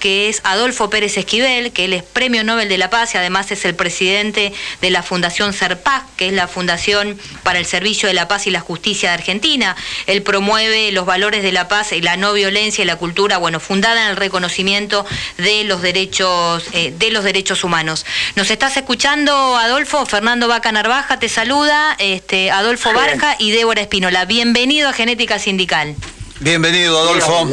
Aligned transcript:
que 0.00 0.28
es 0.28 0.40
Adolfo 0.42 0.90
Pérez 0.90 1.16
Esquivel, 1.16 1.70
que 1.70 1.84
él 1.84 1.92
es 1.92 2.02
Premio 2.02 2.42
Nobel 2.42 2.68
de 2.68 2.78
la 2.78 2.90
Paz 2.90 3.14
y 3.14 3.18
además 3.18 3.52
es 3.52 3.64
el 3.64 3.76
presidente 3.76 4.52
de 4.80 4.90
la 4.90 5.04
Fundación 5.04 5.52
CERPAC, 5.52 6.04
que 6.16 6.26
es 6.26 6.32
la 6.32 6.48
Fundación 6.48 7.16
para 7.44 7.60
el 7.60 7.64
Servicio 7.64 8.08
de 8.08 8.14
la 8.14 8.26
Paz 8.26 8.48
y 8.48 8.50
la 8.50 8.58
Justicia 8.58 9.10
de 9.10 9.14
Argentina. 9.14 9.76
Él 10.06 10.22
promueve 10.22 10.90
los 10.90 11.06
valores 11.06 11.44
de 11.44 11.52
la 11.52 11.68
paz 11.68 11.92
y 11.92 12.00
la 12.00 12.16
no 12.16 12.32
violencia 12.32 12.82
y 12.82 12.88
la 12.88 12.96
cultura, 12.96 13.38
bueno, 13.38 13.60
fundada 13.60 14.02
en 14.02 14.10
el 14.10 14.16
reconocimiento 14.16 15.06
de 15.36 15.62
los 15.62 15.80
derechos, 15.80 16.64
eh, 16.72 16.92
de 16.98 17.12
los 17.12 17.22
derechos 17.22 17.62
humanos. 17.62 18.04
¿Nos 18.34 18.50
estás 18.50 18.76
escuchando, 18.76 19.56
Adolfo? 19.56 20.06
Fernando 20.06 20.48
Vaca 20.48 20.72
Narvaja 20.72 21.20
te 21.20 21.28
saluda, 21.28 21.94
este, 22.00 22.50
Adolfo 22.50 22.92
Barja 22.92 23.36
y 23.38 23.52
Débora 23.52 23.82
Espinola. 23.82 24.24
Bienvenido 24.24 24.88
a 24.88 24.92
Genética 24.92 25.38
Sindical. 25.38 25.94
Bienvenido, 26.40 26.98
Adolfo. 26.98 27.48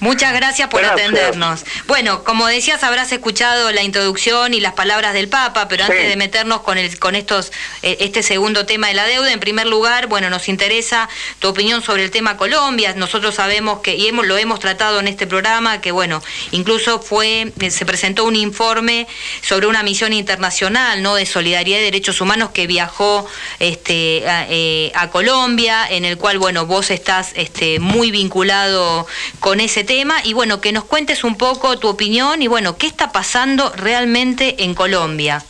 Muchas 0.00 0.34
gracias 0.34 0.68
por 0.68 0.84
atendernos. 0.84 1.64
Bueno, 1.86 2.24
como 2.24 2.46
decías, 2.46 2.82
habrás 2.84 3.10
escuchado 3.12 3.72
la 3.72 3.82
introducción 3.82 4.52
y 4.52 4.60
las 4.60 4.74
palabras 4.74 5.14
del 5.14 5.28
Papa, 5.28 5.66
pero 5.68 5.84
antes 5.84 6.08
de 6.08 6.16
meternos 6.16 6.60
con 6.60 6.76
el, 6.76 6.98
con 6.98 7.14
estos, 7.14 7.52
eh, 7.82 7.96
este 8.00 8.22
segundo 8.22 8.66
tema 8.66 8.88
de 8.88 8.94
la 8.94 9.06
deuda, 9.06 9.32
en 9.32 9.40
primer 9.40 9.66
lugar, 9.66 10.08
bueno, 10.08 10.28
nos 10.28 10.48
interesa 10.48 11.08
tu 11.38 11.48
opinión 11.48 11.80
sobre 11.80 12.04
el 12.04 12.10
tema 12.10 12.36
Colombia. 12.36 12.92
Nosotros 12.94 13.36
sabemos 13.36 13.80
que, 13.80 13.94
y 13.94 14.08
hemos, 14.08 14.26
lo 14.26 14.36
hemos 14.36 14.60
tratado 14.60 15.00
en 15.00 15.08
este 15.08 15.26
programa, 15.26 15.80
que 15.80 15.90
bueno, 15.90 16.22
incluso 16.50 17.00
fue, 17.00 17.52
eh, 17.60 17.70
se 17.70 17.86
presentó 17.86 18.24
un 18.24 18.36
informe 18.36 19.06
sobre 19.40 19.68
una 19.68 19.82
misión 19.82 20.12
internacional, 20.12 21.02
¿no? 21.02 21.14
De 21.14 21.24
solidaridad 21.24 21.78
y 21.78 21.82
derechos 21.82 22.20
humanos 22.20 22.50
que 22.50 22.66
viajó 22.66 23.26
este, 23.58 24.28
a, 24.28 24.46
eh, 24.50 24.92
a 24.94 25.08
Colombia, 25.08 25.86
en 25.88 26.04
el 26.04 26.18
cual, 26.18 26.38
bueno, 26.38 26.66
vos 26.66 26.90
estás 26.90 27.32
este, 27.36 27.78
muy 27.78 28.10
vinculado 28.10 29.06
con 29.40 29.60
ese 29.60 29.82
tema 29.82 29.93
y 30.24 30.32
bueno, 30.32 30.60
que 30.60 30.72
nos 30.72 30.84
cuentes 30.84 31.22
un 31.22 31.36
poco 31.36 31.78
tu 31.78 31.88
opinión 31.88 32.42
y 32.42 32.48
bueno, 32.48 32.76
¿qué 32.76 32.86
está 32.86 33.12
pasando 33.12 33.72
realmente 33.76 34.64
en 34.64 34.74
Colombia? 34.74 35.44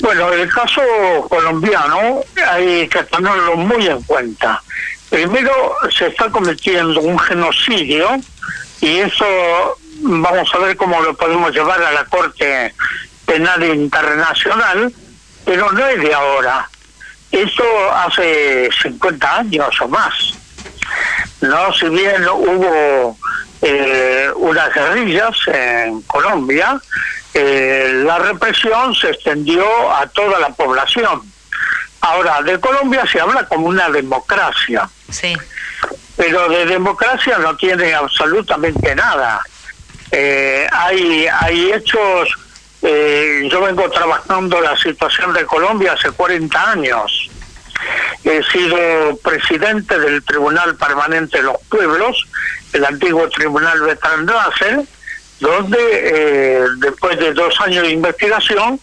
Bueno, 0.00 0.32
el 0.32 0.52
caso 0.52 0.82
colombiano 1.28 2.22
hay 2.48 2.88
que 2.88 3.04
tenerlo 3.04 3.56
muy 3.56 3.86
en 3.86 4.02
cuenta. 4.02 4.62
Primero, 5.08 5.76
se 5.96 6.08
está 6.08 6.28
cometiendo 6.28 7.00
un 7.00 7.18
genocidio 7.18 8.08
y 8.80 8.98
eso 8.98 9.78
vamos 10.00 10.52
a 10.52 10.58
ver 10.58 10.76
cómo 10.76 11.00
lo 11.00 11.16
podemos 11.16 11.52
llevar 11.52 11.80
a 11.82 11.92
la 11.92 12.04
Corte 12.06 12.74
Penal 13.26 13.62
Internacional, 13.62 14.92
pero 15.44 15.70
no 15.70 15.86
es 15.86 16.00
de 16.00 16.12
ahora. 16.12 16.68
Esto 17.30 17.64
hace 17.94 18.68
50 18.82 19.38
años 19.38 19.80
o 19.80 19.88
más. 19.88 20.35
No, 21.40 21.72
si 21.72 21.88
bien 21.88 22.26
hubo 22.28 23.16
eh, 23.62 24.30
unas 24.36 24.74
guerrillas 24.74 25.36
en 25.46 26.02
Colombia, 26.02 26.80
eh, 27.34 28.02
la 28.04 28.18
represión 28.18 28.94
se 28.94 29.10
extendió 29.10 29.66
a 29.92 30.06
toda 30.08 30.38
la 30.38 30.48
población. 30.50 31.22
Ahora, 32.00 32.42
de 32.42 32.58
Colombia 32.60 33.04
se 33.10 33.20
habla 33.20 33.46
como 33.46 33.66
una 33.66 33.88
democracia. 33.90 34.88
Sí. 35.10 35.36
Pero 36.16 36.48
de 36.48 36.66
democracia 36.66 37.38
no 37.38 37.56
tiene 37.56 37.94
absolutamente 37.94 38.94
nada. 38.94 39.42
Eh, 40.10 40.66
hay, 40.72 41.26
hay 41.26 41.72
hechos, 41.72 42.28
yo 42.82 43.60
vengo 43.60 43.90
trabajando 43.90 44.60
la 44.60 44.76
situación 44.76 45.32
de 45.32 45.44
Colombia 45.44 45.94
hace 45.94 46.10
40 46.12 46.70
años 46.70 47.30
He 48.24 48.42
sido 48.44 49.16
presidente 49.22 49.98
del 49.98 50.22
Tribunal 50.24 50.76
Permanente 50.76 51.38
de 51.38 51.44
los 51.44 51.56
Pueblos, 51.68 52.26
el 52.72 52.84
antiguo 52.84 53.28
Tribunal 53.28 53.80
Bertrand 53.80 54.28
Russell, 54.28 54.80
donde 55.40 55.78
eh, 55.80 56.64
después 56.78 57.18
de 57.18 57.32
dos 57.32 57.54
años 57.60 57.84
de 57.84 57.92
investigación 57.92 58.80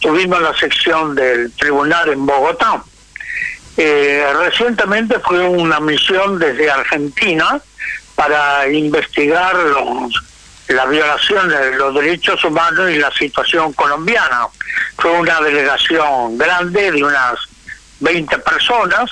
tuvimos 0.00 0.42
la 0.42 0.54
sección 0.56 1.14
del 1.14 1.52
tribunal 1.52 2.10
en 2.10 2.26
Bogotá. 2.26 2.82
Eh, 3.76 4.26
recientemente 4.38 5.18
fue 5.20 5.40
una 5.40 5.80
misión 5.80 6.38
desde 6.38 6.70
Argentina 6.70 7.60
para 8.14 8.68
investigar 8.68 9.54
los, 9.54 10.22
la 10.68 10.84
violación 10.86 11.48
de 11.48 11.76
los 11.76 11.94
derechos 11.94 12.44
humanos 12.44 12.90
y 12.90 12.98
la 12.98 13.10
situación 13.12 13.72
colombiana. 13.72 14.48
Fue 14.98 15.10
una 15.12 15.40
delegación 15.40 16.36
grande 16.36 16.90
de 16.92 17.02
unas 17.02 17.38
20 18.02 18.38
personas 18.38 19.10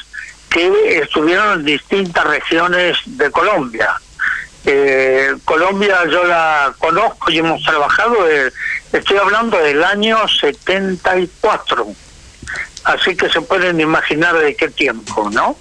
que 0.51 0.99
estuvieron 0.99 1.61
en 1.61 1.65
distintas 1.65 2.25
regiones 2.25 2.99
de 3.07 3.31
Colombia. 3.31 3.95
Eh, 4.67 5.35
Colombia 5.45 6.05
yo 6.11 6.25
la 6.25 6.75
conozco 6.79 7.31
y 7.31 7.39
hemos 7.39 7.63
trabajado, 7.63 8.29
eh, 8.29 8.53
estoy 8.93 9.17
hablando 9.17 9.57
del 9.57 9.83
año 9.83 10.19
74, 10.29 11.87
así 12.85 13.17
que 13.17 13.31
se 13.31 13.41
pueden 13.41 13.81
imaginar 13.81 14.37
de 14.37 14.55
qué 14.55 14.69
tiempo, 14.69 15.31
¿no? 15.31 15.57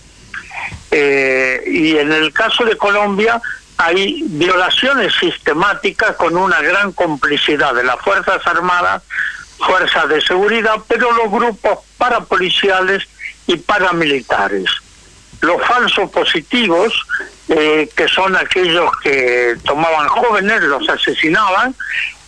Eh, 0.92 1.64
y 1.68 1.98
en 1.98 2.12
el 2.12 2.34
caso 2.34 2.66
de 2.66 2.76
Colombia 2.76 3.40
hay 3.78 4.24
violaciones 4.26 5.14
sistemáticas 5.18 6.16
con 6.18 6.36
una 6.36 6.60
gran 6.62 6.92
complicidad 6.92 7.74
de 7.76 7.84
las 7.84 8.02
Fuerzas 8.02 8.46
Armadas, 8.46 9.04
Fuerzas 9.60 10.10
de 10.10 10.20
Seguridad, 10.20 10.76
pero 10.88 11.12
los 11.12 11.32
grupos 11.32 11.80
parapoliciales 11.98 13.08
y 13.50 13.58
paramilitares. 13.58 14.70
Los 15.42 15.60
falsos 15.66 16.12
positivos, 16.12 16.94
eh, 17.48 17.90
que 17.96 18.08
son 18.08 18.36
aquellos 18.36 18.92
que 19.02 19.58
tomaban 19.66 20.08
jóvenes, 20.08 20.62
los 20.62 20.88
asesinaban, 20.88 21.74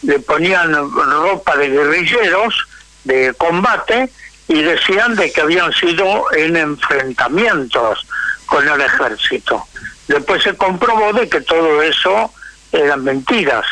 le 0.02 0.18
ponían 0.20 0.74
ropa 0.74 1.56
de 1.58 1.70
guerrilleros 1.70 2.68
de 3.04 3.36
combate 3.38 4.10
y 4.48 4.64
decían 4.64 5.16
de 5.16 5.32
que 5.32 5.42
habían 5.42 5.72
sido 5.74 6.26
en 6.34 6.58
enfrentamientos 6.58 8.08
con 8.48 8.68
el 8.68 8.82
ejército. 8.82 9.64
Después 10.08 10.42
se 10.42 10.56
comprobó 10.58 11.14
de 11.14 11.30
que 11.30 11.42
todo 11.42 11.84
eso 11.84 12.34
eran 12.72 13.04
mentiras. 13.04 13.66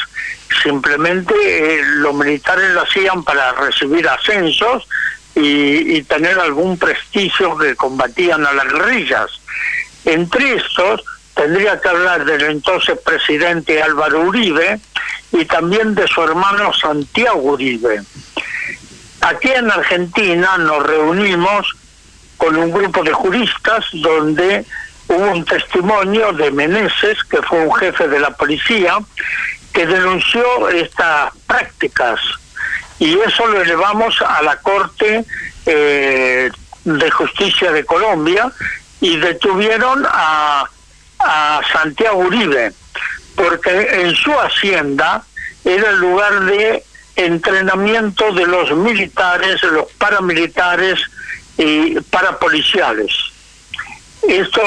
Simplemente 0.61 1.33
eh, 1.33 1.81
los 1.83 2.13
militares 2.13 2.69
lo 2.71 2.83
hacían 2.83 3.23
para 3.23 3.53
recibir 3.53 4.07
ascensos 4.07 4.87
y, 5.41 6.03
tener 6.03 6.39
algún 6.39 6.77
prestigio 6.77 7.57
que 7.57 7.75
combatían 7.75 8.45
a 8.45 8.53
las 8.53 8.71
guerrillas. 8.71 9.29
Entre 10.05 10.55
estos 10.55 11.03
tendría 11.35 11.79
que 11.79 11.89
hablar 11.89 12.25
del 12.25 12.41
entonces 12.43 12.97
presidente 13.03 13.81
Álvaro 13.81 14.21
Uribe 14.21 14.79
y 15.31 15.45
también 15.45 15.95
de 15.95 16.07
su 16.07 16.21
hermano 16.23 16.73
Santiago 16.73 17.39
Uribe. 17.39 18.01
Aquí 19.21 19.49
en 19.49 19.69
Argentina 19.69 20.57
nos 20.57 20.85
reunimos 20.85 21.75
con 22.37 22.55
un 22.55 22.71
grupo 22.71 23.03
de 23.03 23.13
juristas 23.13 23.85
donde 23.93 24.65
hubo 25.07 25.31
un 25.31 25.45
testimonio 25.45 26.31
de 26.33 26.51
Meneses, 26.51 27.23
que 27.29 27.41
fue 27.41 27.65
un 27.65 27.73
jefe 27.75 28.07
de 28.07 28.19
la 28.19 28.31
policía, 28.31 28.97
que 29.73 29.85
denunció 29.85 30.69
estas 30.69 31.33
prácticas 31.47 32.19
y 32.99 33.17
eso 33.19 33.47
lo 33.47 33.61
elevamos 33.61 34.21
a 34.21 34.41
la 34.41 34.57
Corte 34.57 35.25
eh, 35.65 36.51
de 36.83 37.11
Justicia 37.11 37.71
de 37.71 37.85
Colombia 37.85 38.51
y 39.01 39.17
detuvieron 39.17 40.05
a, 40.07 40.65
a 41.19 41.61
Santiago 41.71 42.19
Uribe, 42.19 42.73
porque 43.35 44.01
en 44.01 44.15
su 44.15 44.31
hacienda 44.33 45.23
era 45.63 45.89
el 45.89 45.99
lugar 45.99 46.41
de 46.45 46.83
entrenamiento 47.15 48.31
de 48.33 48.45
los 48.45 48.71
militares, 48.71 49.61
los 49.63 49.85
paramilitares 49.93 50.99
y 51.57 51.99
parapoliciales. 52.01 53.11
Esto, 54.27 54.61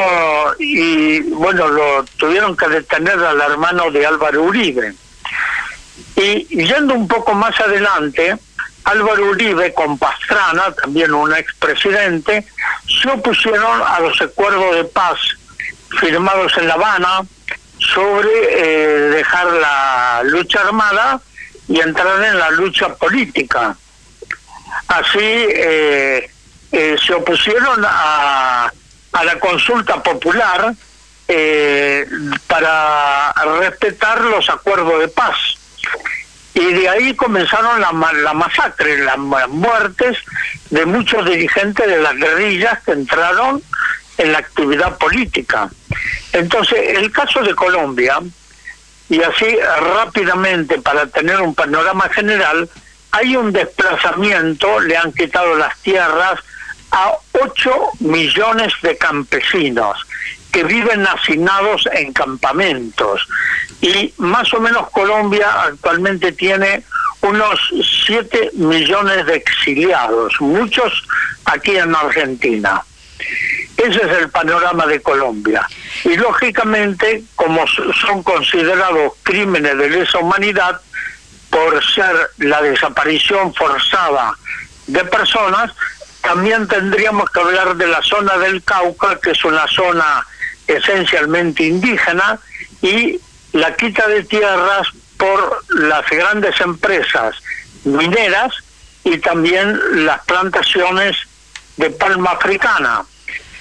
y 0.58 1.20
bueno, 1.20 1.68
lo 1.68 2.04
tuvieron 2.16 2.56
que 2.56 2.68
detener 2.68 3.18
al 3.18 3.40
hermano 3.40 3.90
de 3.90 4.06
Álvaro 4.06 4.42
Uribe. 4.44 4.94
Y 6.16 6.46
yendo 6.64 6.94
un 6.94 7.08
poco 7.08 7.34
más 7.34 7.58
adelante, 7.60 8.36
Álvaro 8.84 9.30
Uribe 9.30 9.72
con 9.72 9.98
Pastrana, 9.98 10.72
también 10.72 11.14
un 11.14 11.34
expresidente, 11.34 12.46
se 12.86 13.08
opusieron 13.08 13.82
a 13.82 14.00
los 14.00 14.20
acuerdos 14.20 14.76
de 14.76 14.84
paz 14.84 15.18
firmados 16.00 16.56
en 16.58 16.68
La 16.68 16.74
Habana 16.74 17.20
sobre 17.78 18.30
eh, 18.30 18.98
dejar 19.10 19.46
la 19.46 20.22
lucha 20.24 20.60
armada 20.60 21.20
y 21.68 21.80
entrar 21.80 22.22
en 22.24 22.38
la 22.38 22.50
lucha 22.50 22.94
política. 22.94 23.76
Así 24.88 25.18
eh, 25.20 26.30
eh, 26.72 26.96
se 27.04 27.14
opusieron 27.14 27.84
a, 27.84 28.72
a, 29.12 29.24
la 29.24 29.38
consulta 29.38 30.02
popular 30.02 30.74
para 32.46 33.32
respetar 33.58 34.20
los 34.20 34.50
acuerdos 34.50 35.00
de 35.00 35.08
paz 35.08 35.36
y 36.54 36.72
de 36.72 36.88
ahí 36.88 37.14
comenzaron 37.14 37.80
la, 37.80 37.92
la 38.12 38.34
masacre, 38.34 38.98
las, 38.98 39.18
muertes 39.18 40.18
de 40.70 40.84
muchos 40.84 41.24
dirigentes 41.24 41.86
de 41.86 42.00
las 42.00 42.14
guerrillas 42.14 42.82
que 42.82 42.92
entraron 42.92 43.62
en 44.18 44.32
la 44.32 44.38
actividad 44.38 44.98
política. 44.98 45.70
Entonces, 46.32 46.78
el 46.98 47.10
caso 47.10 47.40
de 47.42 47.54
Colombia 47.54 48.20
y 49.08 49.22
así 49.22 49.46
rápidamente 49.94 50.78
para 50.80 51.06
tener 51.06 51.40
un 51.40 51.54
panorama 51.54 52.08
general, 52.10 52.68
hay 53.10 53.36
un 53.36 53.52
desplazamiento, 53.52 54.80
le 54.80 54.96
han 54.96 55.12
quitado 55.12 55.54
las 55.56 55.76
tierras 55.78 56.38
a 56.90 57.12
8 57.32 57.70
millones 58.00 58.72
de 58.82 58.96
campesinos 58.96 60.06
que 60.50 60.64
viven 60.64 61.06
hacinados 61.06 61.88
en 61.92 62.12
campamentos 62.12 63.26
y 63.80 64.12
más 64.18 64.52
o 64.54 64.60
menos 64.60 64.90
Colombia 64.90 65.48
actualmente 65.62 66.32
tiene 66.32 66.84
unos 67.22 67.58
7 68.06 68.50
millones 68.54 69.26
de 69.26 69.36
exiliados, 69.36 70.34
muchos 70.40 71.04
aquí 71.44 71.76
en 71.76 71.94
Argentina. 71.94 72.82
Ese 73.76 73.96
es 73.96 74.18
el 74.18 74.28
panorama 74.30 74.86
de 74.86 75.00
Colombia. 75.00 75.66
Y 76.04 76.16
lógicamente, 76.16 77.24
como 77.34 77.64
son 77.66 78.22
considerados 78.22 79.14
crímenes 79.22 79.76
de 79.76 79.90
lesa 79.90 80.18
humanidad, 80.18 80.80
por 81.50 81.84
ser 81.84 82.30
la 82.38 82.62
desaparición 82.62 83.54
forzada 83.54 84.36
de 84.86 85.04
personas, 85.04 85.72
también 86.22 86.66
tendríamos 86.66 87.28
que 87.30 87.40
hablar 87.40 87.76
de 87.76 87.86
la 87.86 88.00
zona 88.02 88.38
del 88.38 88.62
Cauca, 88.62 89.18
que 89.20 89.32
es 89.32 89.44
una 89.44 89.66
zona 89.66 90.26
esencialmente 90.66 91.64
indígena, 91.64 92.38
y 92.80 93.20
la 93.52 93.74
quita 93.76 94.06
de 94.08 94.24
tierras 94.24 94.88
por 95.16 95.64
las 95.68 96.08
grandes 96.08 96.60
empresas 96.60 97.36
mineras 97.84 98.52
y 99.04 99.18
también 99.18 99.78
las 100.06 100.24
plantaciones 100.24 101.16
de 101.76 101.90
palma 101.90 102.30
africana. 102.32 103.04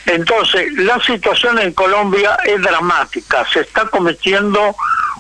Entonces, 0.06 0.74
la 0.74 1.00
situación 1.04 1.60
en 1.60 1.74
Colombia 1.74 2.38
es 2.44 2.62
dramática. 2.62 3.46
Se 3.52 3.62
está 3.62 3.86
cometiendo 3.86 4.76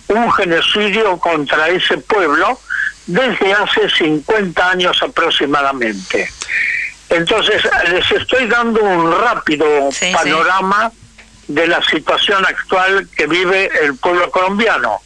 un 0.07 0.31
genocidio 0.33 1.17
contra 1.17 1.69
ese 1.69 1.97
pueblo 1.99 2.59
desde 3.05 3.53
hace 3.53 3.89
50 3.89 4.69
años 4.69 5.01
aproximadamente. 5.01 6.31
Entonces, 7.09 7.61
les 7.91 8.09
estoy 8.11 8.47
dando 8.47 8.81
un 8.81 9.11
rápido 9.11 9.65
panorama 10.13 10.91
de 11.53 11.67
la 11.67 11.81
situación 11.83 12.45
actual 12.45 13.07
que 13.15 13.27
vive 13.27 13.69
el 13.83 13.95
pueblo 13.97 14.31
colombiano. 14.31 15.01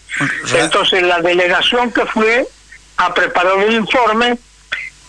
Entonces, 0.53 1.03
la 1.03 1.19
delegación 1.19 1.91
que 1.91 2.05
fue 2.05 2.47
ha 2.97 3.13
preparado 3.13 3.57
un 3.57 3.71
informe 3.71 4.37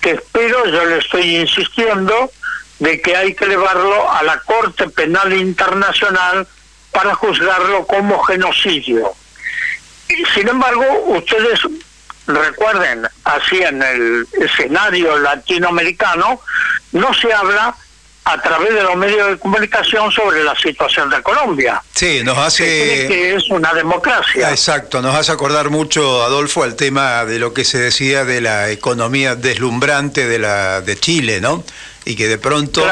que 0.00 0.12
espero, 0.12 0.66
yo 0.66 0.84
le 0.86 0.98
estoy 0.98 1.36
insistiendo, 1.36 2.30
de 2.78 3.00
que 3.00 3.16
hay 3.16 3.34
que 3.34 3.46
llevarlo 3.46 4.10
a 4.10 4.22
la 4.22 4.38
Corte 4.40 4.88
Penal 4.88 5.32
Internacional 5.32 6.46
para 6.90 7.14
juzgarlo 7.14 7.86
como 7.86 8.22
genocidio. 8.24 9.12
Sin 10.34 10.48
embargo, 10.48 10.84
ustedes 11.06 11.60
recuerden, 12.26 13.06
así 13.24 13.62
en 13.62 13.82
el 13.82 14.26
escenario 14.40 15.18
latinoamericano, 15.18 16.40
no 16.92 17.14
se 17.14 17.32
habla 17.32 17.74
a 18.28 18.42
través 18.42 18.74
de 18.74 18.82
los 18.82 18.96
medios 18.96 19.30
de 19.30 19.38
comunicación 19.38 20.10
sobre 20.10 20.42
la 20.42 20.56
situación 20.56 21.08
de 21.08 21.22
Colombia. 21.22 21.80
Sí, 21.94 22.22
nos 22.24 22.36
hace... 22.36 22.64
que 23.06 23.36
es 23.36 23.48
una 23.50 23.72
democracia. 23.72 24.50
Exacto, 24.50 25.00
nos 25.00 25.14
hace 25.14 25.30
acordar 25.30 25.70
mucho, 25.70 26.24
Adolfo, 26.24 26.64
al 26.64 26.74
tema 26.74 27.24
de 27.24 27.38
lo 27.38 27.54
que 27.54 27.64
se 27.64 27.78
decía 27.78 28.24
de 28.24 28.40
la 28.40 28.68
economía 28.70 29.36
deslumbrante 29.36 30.26
de, 30.26 30.40
la, 30.40 30.80
de 30.80 30.98
Chile, 30.98 31.40
¿no? 31.40 31.62
y 32.04 32.16
que 32.16 32.26
de 32.26 32.38
pronto, 32.38 32.84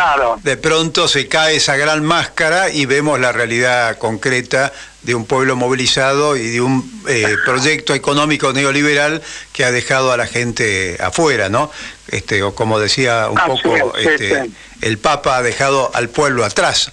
de 0.42 0.56
pronto 0.56 1.06
se 1.06 1.28
cae 1.28 1.56
esa 1.56 1.76
gran 1.76 2.04
máscara 2.04 2.70
y 2.70 2.84
vemos 2.87 3.19
la 3.19 3.30
realidad 3.30 3.96
concreta 3.98 4.72
de 5.04 5.14
un 5.14 5.26
pueblo 5.26 5.54
movilizado 5.54 6.36
y 6.36 6.48
de 6.48 6.60
un 6.60 7.02
eh, 7.08 7.36
proyecto 7.44 7.94
económico 7.94 8.52
neoliberal 8.52 9.22
que 9.52 9.64
ha 9.64 9.70
dejado 9.70 10.12
a 10.12 10.16
la 10.16 10.26
gente 10.26 10.96
afuera, 11.00 11.48
¿no? 11.48 11.70
Este, 12.08 12.42
o 12.42 12.54
como 12.54 12.80
decía 12.80 13.28
un 13.28 13.36
poco, 13.36 13.96
este, 13.96 14.50
el 14.80 14.98
Papa 14.98 15.36
ha 15.36 15.42
dejado 15.42 15.90
al 15.94 16.08
pueblo 16.08 16.44
atrás. 16.44 16.90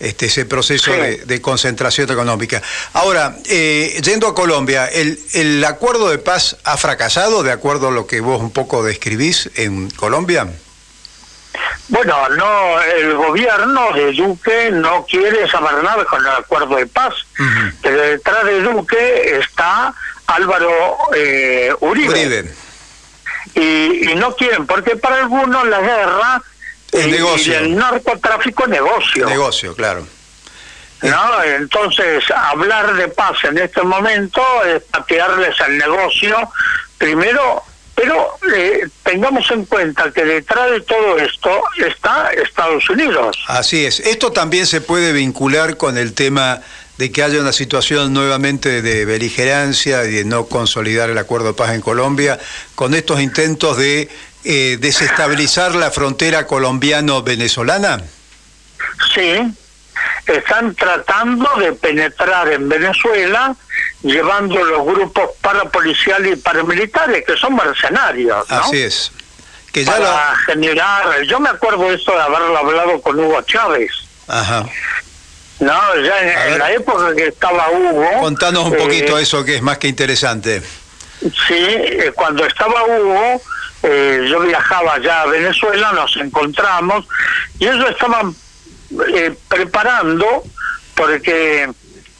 Este, 0.00 0.26
ese 0.26 0.46
proceso 0.46 0.90
de, 0.92 1.40
concentración 1.42 2.10
económica. 2.10 2.62
Ahora, 2.94 3.36
eh, 3.44 4.00
yendo 4.02 4.28
a 4.28 4.34
Colombia, 4.34 4.86
¿el, 4.86 5.20
¿el 5.34 5.62
acuerdo 5.62 6.08
de 6.08 6.16
paz 6.16 6.56
ha 6.64 6.78
fracasado 6.78 7.42
de 7.42 7.52
acuerdo 7.52 7.88
a 7.88 7.90
lo 7.90 8.06
que 8.06 8.22
vos 8.22 8.40
un 8.40 8.50
poco 8.50 8.82
describís 8.82 9.50
en 9.56 9.90
Colombia? 9.90 10.48
Bueno, 11.88 12.28
no, 12.30 12.80
el 12.80 13.14
gobierno 13.14 13.92
de 13.92 14.12
Duque 14.12 14.70
no 14.70 15.04
quiere 15.04 15.48
saber 15.50 15.82
nada 15.82 16.04
con 16.04 16.20
el 16.24 16.32
acuerdo 16.32 16.76
de 16.76 16.86
paz. 16.86 17.14
Pero 17.82 18.02
detrás 18.02 18.44
de 18.44 18.62
Duque 18.62 19.38
está 19.40 19.92
Álvaro 20.26 20.96
eh, 21.14 21.74
Uribe. 21.80 22.54
Y, 23.54 24.14
no 24.16 24.34
quieren, 24.36 24.66
porque 24.66 24.96
para 24.96 25.16
algunos 25.16 25.66
la 25.66 25.80
guerra 25.80 26.42
y, 26.92 27.50
el 27.50 27.76
narcotráfico 27.76 28.64
es 28.64 28.68
negocio. 28.68 29.26
Negocio, 29.26 29.74
claro. 29.74 30.06
¿No? 31.02 31.42
Entonces, 31.42 32.22
hablar 32.30 32.94
de 32.94 33.08
paz 33.08 33.42
en 33.44 33.58
este 33.58 33.82
momento 33.82 34.42
es 34.64 34.82
patearles 34.84 35.58
el 35.66 35.78
negocio, 35.78 36.36
primero 36.98 37.64
pero 38.00 38.38
eh, 38.54 38.88
tengamos 39.10 39.50
en 39.50 39.64
cuenta 39.64 40.12
que 40.12 40.24
detrás 40.24 40.70
de 40.70 40.80
todo 40.82 41.18
esto 41.18 41.62
está 41.84 42.30
Estados 42.30 42.88
Unidos. 42.88 43.36
Así 43.48 43.84
es. 43.84 43.98
Esto 44.00 44.30
también 44.30 44.66
se 44.66 44.80
puede 44.80 45.12
vincular 45.12 45.76
con 45.76 45.98
el 45.98 46.12
tema 46.12 46.60
de 46.96 47.10
que 47.10 47.22
haya 47.24 47.40
una 47.40 47.52
situación 47.52 48.12
nuevamente 48.12 48.82
de 48.82 49.04
beligerancia 49.04 50.04
y 50.04 50.12
de 50.12 50.24
no 50.24 50.46
consolidar 50.46 51.10
el 51.10 51.18
acuerdo 51.18 51.48
de 51.48 51.54
paz 51.54 51.74
en 51.74 51.80
Colombia, 51.80 52.38
con 52.76 52.94
estos 52.94 53.20
intentos 53.20 53.76
de 53.78 54.08
eh, 54.44 54.78
desestabilizar 54.80 55.74
la 55.74 55.90
frontera 55.90 56.46
colombiano-venezolana. 56.46 58.02
Sí, 59.12 59.32
están 60.36 60.74
tratando 60.74 61.48
de 61.58 61.72
penetrar 61.72 62.52
en 62.52 62.68
Venezuela 62.68 63.54
llevando 64.02 64.64
los 64.64 64.84
grupos 64.84 65.30
parapoliciales 65.40 66.38
y 66.38 66.40
paramilitares, 66.40 67.24
que 67.24 67.36
son 67.36 67.56
mercenarios. 67.56 68.48
¿no? 68.48 68.56
Así 68.56 68.80
es. 68.80 69.12
Que 69.72 69.84
ya 69.84 69.92
Para 69.92 70.36
generar, 70.46 71.22
yo 71.22 71.38
me 71.38 71.48
acuerdo 71.48 71.90
esto 71.92 72.12
de 72.12 72.20
haberlo 72.20 72.56
hablado 72.56 73.00
con 73.00 73.18
Hugo 73.18 73.40
Chávez. 73.42 73.90
Ajá. 74.26 74.66
No, 75.60 75.96
ya 76.02 76.46
en, 76.48 76.58
la 76.58 76.72
época 76.72 77.14
que 77.14 77.28
estaba 77.28 77.70
Hugo. 77.70 78.20
Contanos 78.20 78.64
un 78.64 78.76
poquito 78.76 79.18
eh, 79.18 79.22
eso 79.22 79.44
que 79.44 79.56
es 79.56 79.62
más 79.62 79.78
que 79.78 79.88
interesante. 79.88 80.62
Sí, 81.20 81.54
eh, 81.58 82.12
cuando 82.14 82.46
estaba 82.46 82.82
Hugo, 82.84 83.42
eh, 83.82 84.26
yo 84.30 84.40
viajaba 84.40 84.98
ya 85.00 85.22
a 85.22 85.26
Venezuela, 85.26 85.92
nos 85.92 86.16
encontramos 86.16 87.06
y 87.58 87.66
ellos 87.66 87.90
estaban 87.90 88.34
preparando 89.48 90.42
porque 90.94 91.68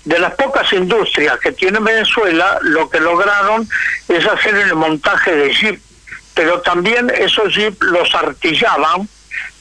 de 0.05 0.19
las 0.19 0.35
pocas 0.35 0.73
industrias 0.73 1.39
que 1.39 1.53
tiene 1.53 1.79
Venezuela, 1.79 2.59
lo 2.63 2.89
que 2.89 3.01
lograron 3.01 3.69
es 4.09 4.27
hacer 4.27 4.55
el 4.55 4.75
montaje 4.75 5.35
de 5.35 5.53
jeep, 5.53 5.81
pero 6.35 6.61
también 6.63 7.11
esos 7.11 7.55
jeep 7.55 7.83
los 7.83 8.15
artillaban 8.15 9.09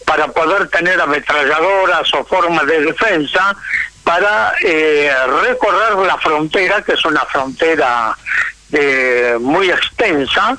para 0.06 0.28
poder 0.30 0.70
tener 0.70 1.00
ametralladoras 1.00 2.14
o 2.14 2.26
formas 2.26 2.66
de 2.66 2.82
defensa 2.82 3.56
para 4.04 4.54
eh, 4.64 5.12
recorrer 5.44 5.96
la 6.08 6.18
frontera, 6.18 6.82
que 6.82 6.94
es 6.94 7.06
una 7.06 7.26
frontera 7.26 8.18
de, 8.70 9.38
muy 9.40 9.70
extensa, 9.70 10.58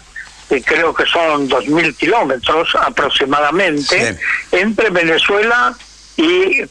y 0.50 0.60
creo 0.60 0.94
que 0.94 1.04
son 1.06 1.48
2.000 1.48 1.96
kilómetros 1.96 2.76
aproximadamente, 2.80 4.16
entre 4.52 4.90
Venezuela 4.90 5.74
y 5.76 5.89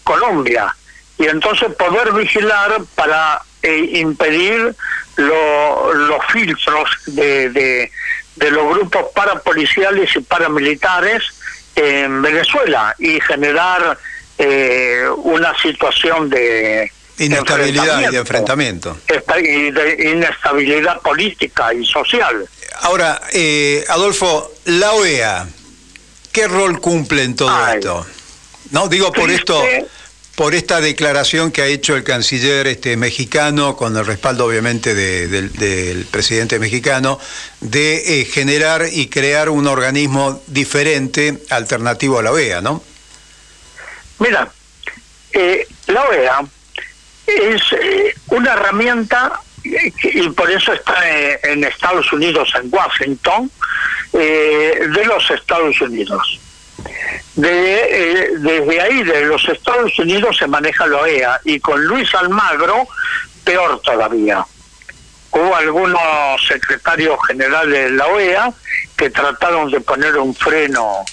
Colombia 0.04 0.76
y 1.18 1.26
entonces 1.26 1.74
poder 1.76 2.14
vigilar 2.14 2.82
para 2.96 3.42
eh, 3.62 3.92
impedir 3.96 4.74
los 5.18 6.26
filtros 6.32 6.90
de, 7.08 7.50
de, 7.50 8.52
los 8.52 8.74
grupos 8.74 9.08
parapoliciales 9.14 10.16
y 10.16 10.22
paramilitares 10.22 11.24
en 11.76 12.22
Venezuela 12.22 12.96
y 12.98 13.20
generar 13.20 13.98
eh, 14.38 15.04
una 15.18 15.54
situación 15.62 16.30
de 16.30 16.90
inestabilidad 17.18 18.00
y 18.00 18.12
de 18.14 18.18
enfrentamiento 18.18 18.98
y 19.42 19.72
de 19.72 20.12
inestabilidad 20.12 21.02
política 21.02 21.74
y 21.74 21.86
social. 21.86 22.48
Ahora, 22.82 23.22
eh, 23.34 23.84
Adolfo, 23.90 24.54
la 24.66 24.94
OEA, 24.94 25.46
¿qué 26.32 26.48
rol 26.48 26.80
cumple 26.80 27.24
en 27.24 27.36
todo 27.36 27.68
esto? 27.68 28.06
No 28.72 28.88
digo 28.88 29.12
por 29.12 29.30
esto 29.32 29.64
por 30.40 30.56
esta 30.56 30.80
declaración 30.80 31.52
que 31.52 31.62
ha 31.62 31.66
hecho 31.66 31.98
el 31.98 32.06
canciller 32.06 32.66
este, 32.68 32.96
mexicano, 32.96 33.76
con 33.76 33.98
el 33.98 34.06
respaldo 34.06 34.46
obviamente 34.46 34.96
del 34.96 36.08
presidente 36.10 36.60
mexicano, 36.60 37.20
de 37.60 38.22
eh, 38.22 38.24
generar 38.24 38.86
y 38.90 39.10
crear 39.10 39.50
un 39.50 39.68
organismo 39.68 40.42
diferente, 40.48 41.40
alternativo 41.50 42.20
a 42.20 42.24
la 42.24 42.32
OEA, 42.32 42.62
¿no? 42.62 42.82
Mira, 44.20 44.50
eh, 45.34 45.68
la 45.88 46.04
OEA 46.06 46.40
es 47.26 47.62
eh, 47.74 48.16
una 48.28 48.54
herramienta 48.54 49.42
y 49.62 50.30
por 50.30 50.50
eso 50.50 50.72
está 50.72 51.04
en 51.44 51.66
Estados 51.66 52.14
Unidos, 52.14 52.50
en 52.56 52.74
Washington, 52.74 53.52
de 54.14 55.04
los 55.06 55.30
Estados 55.32 55.82
Unidos. 55.82 56.40
De, 57.36 58.32
desde 58.40 58.82
ahí, 58.82 59.04
de 59.04 59.26
los 59.26 59.48
Estados 59.48 59.98
Unidos, 60.00 60.38
se 60.38 60.48
maneja 60.48 60.88
la 60.88 60.98
OEA 60.98 61.40
y 61.46 61.60
con 61.60 61.84
Luis 61.86 62.14
Almagro, 62.16 62.88
peor 63.44 63.80
todavía. 63.82 64.46
Hubo 65.32 65.56
algunos 65.56 66.46
secretarios 66.48 67.18
generales 67.28 67.92
de 67.92 67.92
la 67.92 68.08
OEA 68.08 68.52
que 68.98 69.10
trataron 69.10 69.72
de 69.72 69.80
poner 69.80 70.18
un 70.18 70.36
freno 70.36 71.06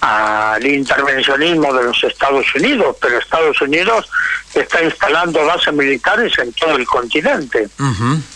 al 0.00 0.66
intervencionismo 0.66 1.72
de 1.74 1.84
los 1.84 2.04
Estados 2.04 2.46
Unidos, 2.54 2.96
pero 3.00 3.18
Estados 3.18 3.60
Unidos 3.60 4.08
está 4.54 4.82
instalando 4.82 5.44
bases 5.44 5.72
militares 5.74 6.32
en 6.38 6.52
todo 6.54 6.76
el 6.76 6.86
continente 6.86 7.68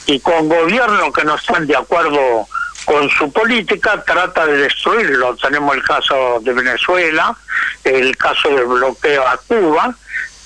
y 0.07 0.21
con 0.21 0.49
gobiernos 0.49 1.13
que 1.13 1.25
no 1.25 1.35
están 1.35 1.67
de 1.67 1.77
acuerdo 1.77 2.47
con 2.85 3.09
su 3.11 3.33
política 3.33 4.03
trata 4.05 4.47
de 4.47 4.59
destruirlo. 4.59 5.37
Tenemos 5.37 5.75
el 5.75 5.83
caso 5.83 6.41
de 6.43 6.53
Venezuela, 6.53 7.37
el 7.83 8.17
caso 8.17 8.49
del 8.51 8.67
bloqueo 8.67 9.27
a 9.27 9.37
Cuba, 9.39 9.95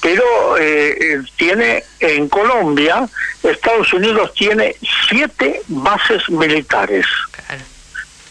pero 0.00 0.56
eh, 0.58 1.20
tiene 1.36 1.84
en 2.00 2.28
Colombia, 2.28 3.08
Estados 3.42 3.92
Unidos 3.92 4.32
tiene 4.34 4.76
siete 5.08 5.62
bases 5.66 6.28
militares. 6.28 7.06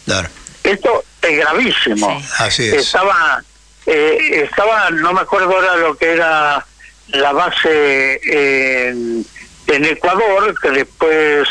Claro. 0.06 0.30
Esto 0.64 1.04
es 1.22 1.38
gravísimo. 1.38 2.22
Así 2.38 2.68
es. 2.68 2.74
Estaba, 2.74 3.44
eh, 3.86 4.48
estaba, 4.50 4.90
no 4.92 5.14
me 5.14 5.22
acuerdo 5.22 5.54
ahora 5.54 5.76
lo 5.76 5.98
que 5.98 6.14
era 6.14 6.66
la 7.10 7.32
base 7.34 8.20
en, 8.24 9.26
en 9.68 9.86
Ecuador, 9.86 10.58
que 10.62 10.70
después 10.72 11.48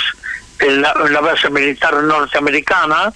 la, 0.61 0.95
la 1.11 1.21
base 1.21 1.51
militar 1.51 1.95
norteamericana, 2.03 3.13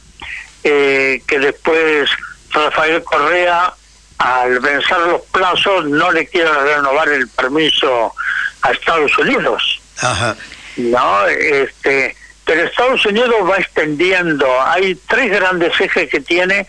eh, 0.62 1.22
que 1.26 1.38
después 1.38 2.10
Rafael 2.50 3.02
Correa, 3.02 3.72
al 4.18 4.60
vencer 4.60 4.98
los 4.98 5.22
plazos, 5.32 5.86
no 5.86 6.12
le 6.12 6.26
quiere 6.26 6.52
renovar 6.52 7.08
el 7.08 7.28
permiso 7.28 8.14
a 8.62 8.70
Estados 8.70 9.16
Unidos. 9.18 9.80
Ajá. 10.02 10.36
No, 10.76 11.26
este, 11.26 12.16
pero 12.44 12.64
Estados 12.64 13.04
Unidos 13.06 13.36
va 13.48 13.56
extendiendo, 13.56 14.46
hay 14.62 14.94
tres 15.08 15.30
grandes 15.30 15.78
ejes 15.80 16.10
que 16.10 16.20
tiene 16.20 16.66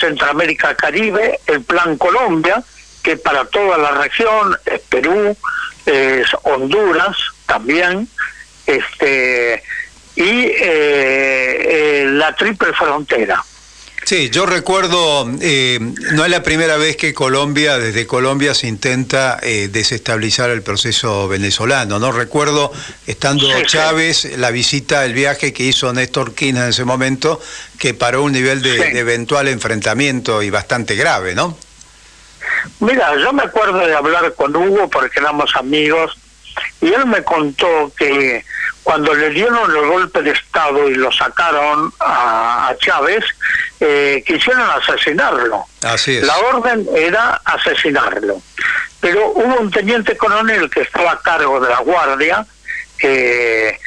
Centroamérica 0.00 0.74
Caribe, 0.74 1.40
el 1.46 1.62
Plan 1.62 1.96
Colombia, 1.96 2.62
que 3.02 3.16
para 3.16 3.44
toda 3.46 3.78
la 3.78 3.92
región, 3.92 4.56
es 4.66 4.80
Perú, 4.88 5.36
es 5.86 6.26
Honduras 6.42 7.16
también, 7.46 8.08
este 8.66 9.62
y 10.20 10.22
eh, 10.22 10.52
eh, 10.60 12.04
la 12.10 12.34
triple 12.34 12.74
frontera. 12.74 13.42
Sí, 14.04 14.28
yo 14.28 14.44
recuerdo, 14.44 15.30
eh, 15.40 15.78
no 15.80 16.24
es 16.24 16.30
la 16.30 16.42
primera 16.42 16.76
vez 16.76 16.96
que 16.96 17.14
Colombia, 17.14 17.78
desde 17.78 18.06
Colombia 18.06 18.54
se 18.54 18.66
intenta 18.66 19.38
desestabilizar 19.40 20.50
el 20.50 20.62
proceso 20.62 21.28
venezolano, 21.28 21.98
¿no? 21.98 22.10
Recuerdo, 22.10 22.72
estando 23.06 23.46
Chávez, 23.62 24.36
la 24.36 24.50
visita, 24.50 25.04
el 25.04 25.12
viaje 25.12 25.52
que 25.52 25.64
hizo 25.64 25.92
Néstor 25.92 26.34
Kirchner 26.34 26.64
en 26.64 26.70
ese 26.70 26.84
momento, 26.84 27.40
que 27.78 27.94
paró 27.94 28.24
un 28.24 28.32
nivel 28.32 28.62
de, 28.62 28.78
de, 28.78 28.98
eventual 28.98 29.48
enfrentamiento 29.48 30.42
y 30.42 30.50
bastante 30.50 30.96
grave, 30.96 31.34
¿no? 31.34 31.56
Mira, 32.80 33.16
yo 33.16 33.32
me 33.32 33.44
acuerdo 33.44 33.78
de 33.86 33.94
hablar 33.94 34.34
con 34.34 34.56
Hugo 34.56 34.88
porque 34.88 35.20
éramos 35.20 35.54
amigos 35.54 36.16
y 36.80 36.92
él 36.92 37.06
me 37.06 37.22
contó 37.22 37.92
que 37.96 38.44
cuando 38.82 39.14
le 39.14 39.30
dieron 39.30 39.70
el 39.70 39.86
golpe 39.86 40.22
de 40.22 40.30
Estado 40.30 40.88
y 40.88 40.94
lo 40.94 41.12
sacaron 41.12 41.92
a, 42.00 42.74
Chávez, 42.78 43.24
eh, 43.78 44.22
quisieron 44.26 44.68
asesinarlo. 44.70 45.64
Así 45.82 46.16
es. 46.16 46.24
La 46.24 46.36
orden 46.38 46.86
era 46.94 47.40
asesinarlo. 47.44 48.40
Pero 49.00 49.30
hubo 49.30 49.60
un 49.60 49.70
teniente 49.70 50.16
coronel 50.16 50.68
que 50.70 50.82
estaba 50.82 51.12
a 51.12 51.20
cargo 51.20 51.60
de 51.60 51.70
la 51.70 51.80
guardia, 51.80 52.46
que 52.98 53.78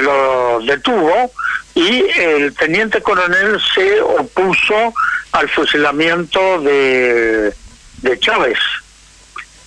lo 0.00 0.60
detuvo, 0.60 1.32
y 1.74 2.04
el 2.18 2.54
teniente 2.54 3.02
coronel 3.02 3.60
se 3.74 4.00
opuso 4.00 4.92
al 5.32 5.48
fusilamiento 5.48 6.60
de, 6.60 7.54
de 8.02 8.18
Chávez. 8.20 8.58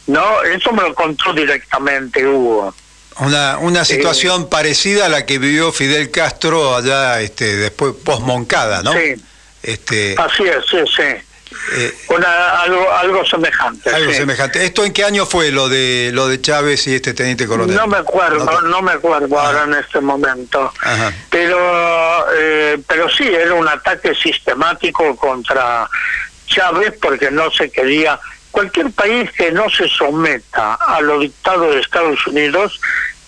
No, 0.08 0.44
eso 0.44 0.72
me 0.74 0.82
lo 0.82 0.94
contó 0.94 1.34
directamente 1.34 2.26
Hugo. 2.26 2.74
Una, 3.20 3.58
una 3.60 3.86
situación 3.86 4.50
parecida 4.50 5.06
a 5.06 5.10
la 5.10 5.26
que 5.26 5.38
vivió 5.38 5.72
Fidel 5.72 6.10
Castro 6.10 6.76
allá 6.76 7.22
este, 7.22 7.56
después 7.56 7.94
post-Moncada, 8.04 8.82
¿no? 8.82 8.92
Sí. 8.94 9.16
Este, 9.62 10.16
Así 10.18 10.44
es, 10.44 10.66
sí, 10.70 10.78
sí. 10.96 11.04
Eh, 11.72 11.96
Una, 12.10 12.62
algo, 12.62 12.92
algo 12.92 13.26
semejante. 13.26 13.90
Algo 13.90 14.12
semejante. 14.12 14.66
¿Esto 14.66 14.84
en 14.84 14.92
qué 14.92 15.04
año 15.04 15.26
fue 15.26 15.52
lo 15.52 15.70
de 15.70 16.12
lo 16.14 16.28
de 16.28 16.42
Chávez 16.42 16.88
y 16.88 16.96
este 16.96 17.14
teniente 17.14 17.48
coronel? 17.48 17.76
No 17.76 17.88
me 17.88 17.98
acuerdo, 17.98 18.62
no, 18.62 18.82
me 18.82 18.92
acuerdo 18.92 19.40
ahora 19.40 19.64
en 19.64 19.76
este 19.76 20.02
momento. 20.02 20.74
Pero, 21.30 22.26
eh, 22.36 22.80
pero 22.88 23.10
sí, 23.10 23.28
era 23.28 23.54
un 23.54 23.68
ataque 23.68 24.14
sistemático 24.16 25.16
contra 25.16 25.88
Chávez 26.48 26.96
porque 27.02 27.32
no 27.32 27.50
se 27.52 27.70
quería 27.70 28.20
cualquier 28.54 28.92
país 28.92 29.30
que 29.32 29.52
no 29.52 29.68
se 29.70 29.90
someta 29.90 30.76
a 30.76 31.02
lo 31.02 31.20
dictado 31.20 31.72
de 31.72 31.82
Estados 31.82 32.26
Unidos 32.28 32.80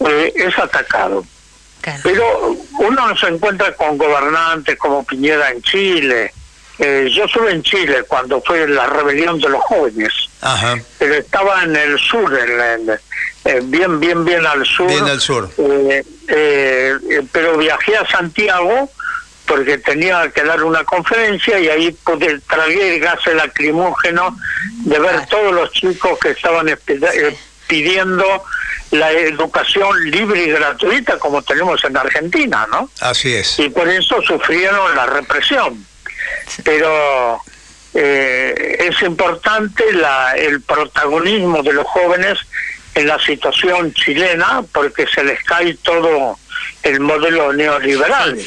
eh, 0.07 0.31
es 0.35 0.57
atacado. 0.57 1.25
Pero 2.03 2.55
uno 2.79 3.17
se 3.17 3.27
encuentra 3.27 3.73
con 3.75 3.97
gobernantes 3.97 4.77
como 4.77 5.03
Piñera 5.03 5.51
en 5.51 5.61
Chile. 5.61 6.31
Eh, 6.79 7.09
yo 7.11 7.25
estuve 7.25 7.51
en 7.51 7.63
Chile 7.63 8.03
cuando 8.07 8.41
fue 8.41 8.67
la 8.67 8.85
rebelión 8.87 9.39
de 9.39 9.49
los 9.49 9.61
jóvenes. 9.63 10.11
Pero 10.99 11.15
estaba 11.15 11.63
en 11.63 11.75
el 11.75 11.99
sur, 11.99 12.31
eh, 13.45 13.61
bien, 13.63 13.99
bien, 13.99 14.25
bien 14.25 14.45
al 14.45 14.65
sur. 14.65 14.87
Bien 14.87 15.05
al 15.05 15.21
sur. 15.21 15.49
pero 17.31 17.57
viajé 17.57 17.97
a 17.97 18.07
Santiago 18.07 18.91
porque 19.45 19.77
tenía 19.77 20.29
que 20.31 20.43
dar 20.43 20.63
una 20.63 20.83
conferencia 20.83 21.59
y 21.59 21.69
ahí 21.69 21.91
pude, 21.91 22.39
tragué 22.41 22.95
el 22.95 23.01
gas 23.01 23.19
lacrimógeno 23.27 24.35
de 24.83 24.99
ver 24.99 25.25
todos 25.27 25.53
los 25.53 25.71
chicos 25.71 26.17
que 26.19 26.31
estaban 26.31 26.67
eh, 26.69 26.77
pidiendo 27.67 28.43
la 28.91 29.11
educación 29.11 30.09
libre 30.09 30.43
y 30.43 30.51
gratuita 30.51 31.17
como 31.19 31.41
tenemos 31.41 31.83
en 31.83 31.97
Argentina, 31.97 32.67
¿no? 32.71 32.89
Así 33.01 33.33
es. 33.33 33.59
Y 33.59 33.69
por 33.69 33.87
eso 33.87 34.21
sufrieron 34.21 34.95
la 34.95 35.05
represión. 35.05 35.85
Pero 36.63 37.41
eh, 37.93 38.77
es 38.79 39.01
importante 39.01 39.91
la, 39.93 40.33
el 40.33 40.61
protagonismo 40.61 41.61
de 41.63 41.73
los 41.73 41.85
jóvenes 41.87 42.39
en 42.93 43.07
la 43.07 43.19
situación 43.19 43.93
chilena 43.93 44.63
porque 44.71 45.05
se 45.07 45.23
les 45.23 45.43
cae 45.43 45.75
todo 45.83 46.37
el 46.83 46.99
modelo 46.99 47.51
neoliberal. 47.51 48.37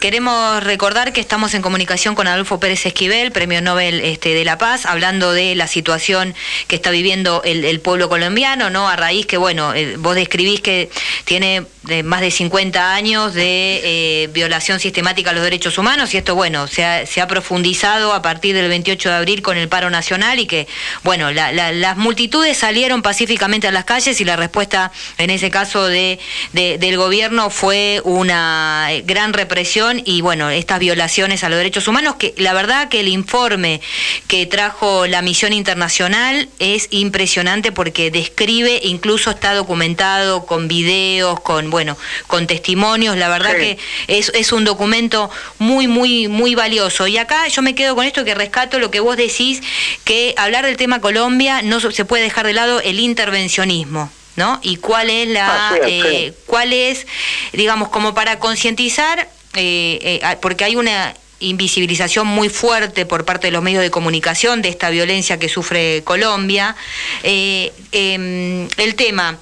queremos 0.00 0.64
recordar 0.64 1.12
que 1.12 1.20
estamos 1.20 1.52
en 1.52 1.60
comunicación 1.60 2.14
con 2.14 2.26
Adolfo 2.26 2.58
Pérez 2.58 2.86
Esquivel, 2.86 3.32
Premio 3.32 3.60
Nobel 3.60 4.00
este, 4.00 4.34
de 4.34 4.44
la 4.44 4.56
Paz, 4.56 4.86
hablando 4.86 5.32
de 5.32 5.54
la 5.54 5.66
situación 5.66 6.34
que 6.68 6.76
está 6.76 6.90
viviendo 6.90 7.42
el, 7.44 7.80
pueblo 7.80 8.08
colombiano, 8.08 8.70
¿no? 8.70 8.88
A 8.88 8.96
raíz 8.96 9.26
que, 9.26 9.36
bueno, 9.36 9.74
eh, 9.74 9.96
vos 9.98 10.14
describís 10.14 10.60
que 10.60 10.90
tiene 11.24 11.64
de 11.82 12.02
más 12.02 12.20
de 12.20 12.30
50 12.30 12.94
años 12.94 13.34
de 13.34 13.80
eh, 13.82 14.28
violación 14.28 14.78
sistemática 14.78 15.30
a 15.30 15.32
los 15.32 15.42
derechos 15.42 15.78
humanos 15.78 16.14
y 16.14 16.16
esto, 16.16 16.34
bueno, 16.34 16.68
se 16.68 16.84
ha, 16.84 17.06
se 17.06 17.20
ha, 17.20 17.26
profundizado 17.26 18.12
a 18.12 18.22
partir 18.22 18.54
del 18.54 18.68
28 18.68 19.08
de 19.08 19.14
abril 19.14 19.42
con 19.42 19.56
el 19.56 19.68
paro 19.68 19.90
nacional 19.90 20.38
y 20.38 20.46
que, 20.46 20.68
bueno, 21.02 21.30
las 21.32 21.96
multitudes 21.96 22.56
salieron 22.58 23.02
pacíficamente 23.02 23.66
a 23.66 23.72
las 23.72 23.84
calles 23.84 24.20
y 24.20 24.24
la 24.24 24.36
respuesta 24.36 24.92
en 25.18 25.30
ese 25.30 25.50
caso 25.50 25.86
de, 25.86 26.18
del 26.52 26.96
gobierno 26.96 27.50
fue 27.62 28.00
una 28.02 28.88
gran 29.04 29.32
represión 29.32 30.02
y, 30.04 30.20
bueno, 30.20 30.50
estas 30.50 30.80
violaciones 30.80 31.44
a 31.44 31.48
los 31.48 31.58
derechos 31.58 31.86
humanos 31.86 32.16
que 32.16 32.34
la 32.36 32.54
verdad 32.54 32.88
que 32.88 32.98
el 32.98 33.06
informe 33.06 33.80
que 34.26 34.46
trajo 34.46 35.06
la 35.06 35.22
misión 35.22 35.52
internacional 35.52 36.48
es 36.58 36.88
impresionante 36.90 37.70
porque 37.70 38.10
describe, 38.10 38.80
incluso 38.82 39.30
está 39.30 39.54
documentado 39.54 40.44
con 40.44 40.66
videos, 40.66 41.38
con 41.38 41.70
bueno, 41.70 41.96
con 42.26 42.48
testimonios, 42.48 43.16
la 43.16 43.28
verdad 43.28 43.52
que 43.52 43.78
es, 44.08 44.32
es 44.34 44.50
un 44.50 44.64
documento 44.64 45.30
muy, 45.60 45.86
muy, 45.86 46.26
muy 46.26 46.56
valioso. 46.56 47.06
Y 47.06 47.16
acá 47.16 47.46
yo 47.46 47.62
me 47.62 47.76
quedo 47.76 47.94
con 47.94 48.04
esto 48.04 48.24
que 48.24 48.34
rescato 48.34 48.80
lo 48.80 48.90
que 48.90 48.98
vos 48.98 49.16
decís, 49.16 49.62
que 50.02 50.34
hablar 50.36 50.66
del 50.66 50.76
tema 50.76 51.00
Colombia 51.00 51.62
no 51.62 51.78
se 51.78 52.04
puede 52.04 52.24
dejar 52.24 52.44
de 52.44 52.54
lado 52.54 52.80
el 52.80 52.98
intervencionismo. 52.98 54.10
¿No? 54.36 54.58
Y 54.62 54.76
cuál 54.76 55.10
es 55.10 55.28
la, 55.28 55.78
eh, 55.86 56.32
cuál 56.46 56.72
es, 56.72 57.06
digamos, 57.52 57.88
como 57.88 58.14
para 58.14 58.38
concientizar, 58.38 59.28
eh, 59.54 60.20
eh, 60.22 60.36
porque 60.40 60.64
hay 60.64 60.76
una 60.76 61.14
invisibilización 61.40 62.26
muy 62.26 62.48
fuerte 62.48 63.04
por 63.04 63.24
parte 63.24 63.48
de 63.48 63.50
los 63.50 63.62
medios 63.62 63.82
de 63.82 63.90
comunicación 63.90 64.62
de 64.62 64.68
esta 64.68 64.90
violencia 64.90 65.38
que 65.38 65.48
sufre 65.48 66.02
Colombia. 66.04 66.76
Em, 67.22 68.68
el 68.76 68.94
tema, 68.94 69.38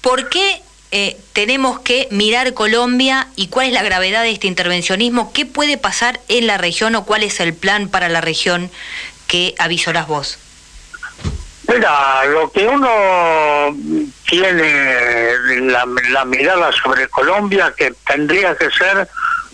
¿por 0.00 0.28
qué 0.28 0.62
eh, 0.92 1.16
tenemos 1.32 1.80
que 1.80 2.06
mirar 2.12 2.54
Colombia 2.54 3.28
y 3.34 3.48
cuál 3.48 3.66
es 3.66 3.72
la 3.72 3.82
gravedad 3.82 4.22
de 4.22 4.30
este 4.30 4.46
intervencionismo, 4.46 5.32
qué 5.32 5.44
puede 5.44 5.78
pasar 5.78 6.20
en 6.28 6.46
la 6.46 6.58
región 6.58 6.94
o 6.94 7.04
cuál 7.04 7.24
es 7.24 7.40
el 7.40 7.54
plan 7.54 7.88
para 7.88 8.08
la 8.08 8.20
región 8.20 8.70
que 9.26 9.54
avisorás 9.58 10.06
vos. 10.06 10.38
Mira, 11.68 12.24
lo 12.26 12.50
que 12.50 12.66
uno 12.66 13.76
tiene 14.28 15.32
la, 15.70 16.24
mirada 16.24 16.70
sobre 16.72 17.08
Colombia, 17.08 17.74
que 17.76 17.92
tendría 18.06 18.56
que 18.56 18.70
ser 18.70 19.08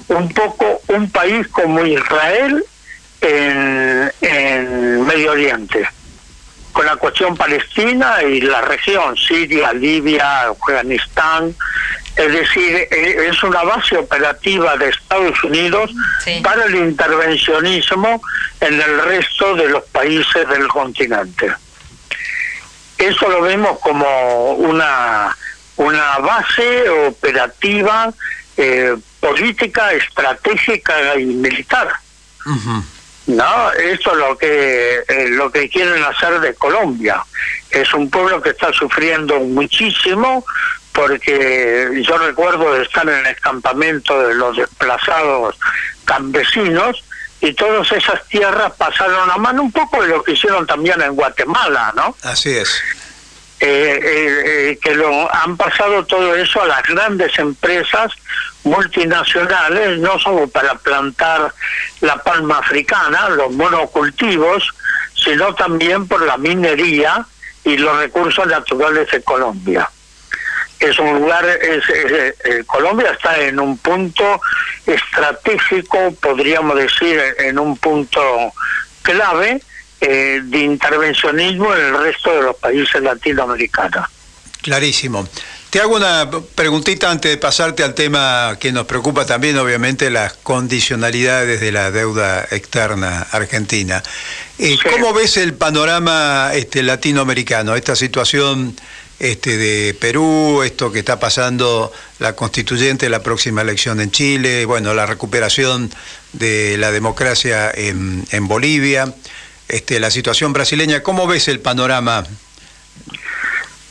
un 0.09 0.29
poco 0.33 0.83
un 0.89 1.11
país 1.11 1.49
como 1.49 1.85
Israel 1.85 2.65
en, 3.21 4.13
en 4.21 5.07
Medio 5.07 5.33
Oriente 5.33 5.89
con 6.73 6.87
la 6.87 6.97
cuestión 6.97 7.37
palestina 7.37 8.23
y 8.23 8.41
la 8.41 8.63
región, 8.63 9.17
Siria, 9.17 9.73
Libia, 9.73 10.49
Afganistán. 10.49 11.55
Es 12.17 12.33
decir, 12.33 12.89
eh, 12.91 13.29
es 13.31 13.43
una 13.43 13.63
base 13.63 13.97
operativa 13.97 14.77
de 14.77 14.89
Estados 14.89 15.43
Unidos 15.45 15.91
para 16.43 16.65
el 16.65 16.75
intervencionismo 16.75 18.23
en 18.61 18.81
el 18.81 19.03
resto 19.05 19.55
de 19.55 19.69
los 19.69 19.85
países 19.85 20.49
del 20.49 20.67
continente. 20.69 21.53
Eso 23.03 23.29
lo 23.29 23.43
vemos 23.43 23.81
como 23.81 24.53
una, 24.53 25.37
una 25.77 26.19
base 26.19 26.89
operativa, 26.89 28.13
eh, 28.57 28.97
política, 29.19 29.93
estratégica 29.93 31.19
y 31.19 31.25
militar. 31.25 31.93
No, 33.27 33.73
esto 33.73 34.13
es 34.13 34.17
lo 34.19 34.39
que 34.39 35.03
eh, 35.09 35.29
lo 35.31 35.51
que 35.51 35.69
quieren 35.69 36.01
hacer 36.05 36.39
de 36.39 36.55
Colombia. 36.55 37.25
Es 37.71 37.93
un 37.93 38.09
pueblo 38.09 38.41
que 38.41 38.51
está 38.51 38.73
sufriendo 38.73 39.41
muchísimo 39.41 40.45
porque 40.93 42.03
yo 42.07 42.19
recuerdo 42.19 42.75
de 42.75 42.83
estar 42.85 43.09
en 43.09 43.27
el 43.27 43.37
campamento 43.37 44.29
de 44.29 44.35
los 44.35 44.57
desplazados 44.57 45.59
campesinos 46.05 47.03
y 47.43 47.53
todas 47.55 47.91
esas 47.91 48.25
tierras 48.29 48.73
pasaron 48.79 49.29
a 49.29 49.37
mano 49.37 49.63
un 49.63 49.73
poco 49.73 50.01
de 50.01 50.09
lo 50.09 50.23
que 50.23 50.33
hicieron 50.33 50.65
también 50.65 51.03
en 51.03 51.15
Guatemala, 51.15 51.93
¿no? 51.97 52.17
Así 52.23 52.57
es. 52.57 52.81
Eh, 53.59 54.01
eh, 54.03 54.79
que 54.81 54.95
lo 54.95 55.33
han 55.35 55.57
pasado 55.57 56.05
todo 56.07 56.37
eso 56.37 56.63
a 56.63 56.67
las 56.67 56.83
grandes 56.85 57.37
empresas 57.39 58.13
multinacionales, 58.63 59.99
no 59.99 60.21
solo 60.21 60.47
para 60.47 60.77
plantar 60.77 61.53
la 62.01 62.17
palma 62.23 62.59
africana, 62.59 63.29
los 63.31 63.51
monocultivos, 63.53 64.69
sino 65.15 65.53
también 65.57 66.07
por 66.07 66.25
la 66.25 66.37
minería 66.37 67.27
y 67.65 67.77
los 67.77 67.97
recursos 67.97 68.47
naturales 68.47 69.11
de 69.11 69.21
Colombia. 69.23 69.91
Es 70.83 70.99
un 70.99 71.21
lugar, 71.21 71.47
es, 71.47 71.85
eh, 71.89 72.65
Colombia 72.67 73.13
está 73.13 73.41
en 73.41 73.61
un 73.61 73.79
punto 73.79 74.41
estratégico, 74.85 76.13
podríamos 76.21 76.77
decir, 76.77 77.21
en 77.39 77.59
un 77.59 77.77
punto 77.77 78.53
clave, 79.03 79.63
eh, 80.01 80.41
de 80.43 80.59
intervencionismo 80.59 81.73
en 81.75 81.81
el 81.95 82.03
resto 82.03 82.35
de 82.35 82.43
los 82.43 82.57
países 82.57 83.01
latinoamericanos. 83.01 84.09
Clarísimo. 84.61 85.29
Te 85.71 85.81
hago 85.81 85.97
una 85.97 86.29
preguntita 86.55 87.11
antes 87.11 87.31
de 87.31 87.37
pasarte 87.39 87.83
al 87.83 87.95
tema 87.95 88.57
que 88.61 88.73
nos 88.73 88.85
preocupa 88.87 89.25
también, 89.25 89.57
obviamente, 89.59 90.11
las 90.11 90.35
condicionalidades 90.35 91.61
de 91.61 91.73
la 91.73 91.91
deuda 91.91 92.47
externa 92.51 93.27
argentina. 93.31 94.03
Eh, 94.59 94.77
¿Cómo 94.91 95.15
ves 95.15 95.37
el 95.37 95.55
panorama 95.55 96.51
este, 96.53 96.83
latinoamericano, 96.83 97.75
esta 97.75 97.97
situación 97.97 98.77
este, 99.23 99.57
de 99.57 99.95
Perú, 99.95 100.63
esto 100.63 100.93
que 100.93 100.99
está 100.99 101.19
pasando 101.19 101.93
la 102.19 102.37
constituyente, 102.37 103.09
la 103.09 103.23
próxima 103.23 103.63
elección 103.63 104.01
en 104.01 104.11
Chile, 104.11 104.67
bueno, 104.67 104.93
la 104.93 105.07
recuperación 105.07 105.91
de 106.33 106.77
la 106.79 106.93
democracia 106.93 107.71
en, 107.75 108.25
en 108.31 108.49
Bolivia? 108.49 109.15
este, 109.73 109.99
la 109.99 110.11
situación 110.11 110.53
brasileña. 110.53 111.03
¿Cómo 111.03 111.27
ves 111.27 111.49
el 111.49 111.61
panorama? 111.61 112.25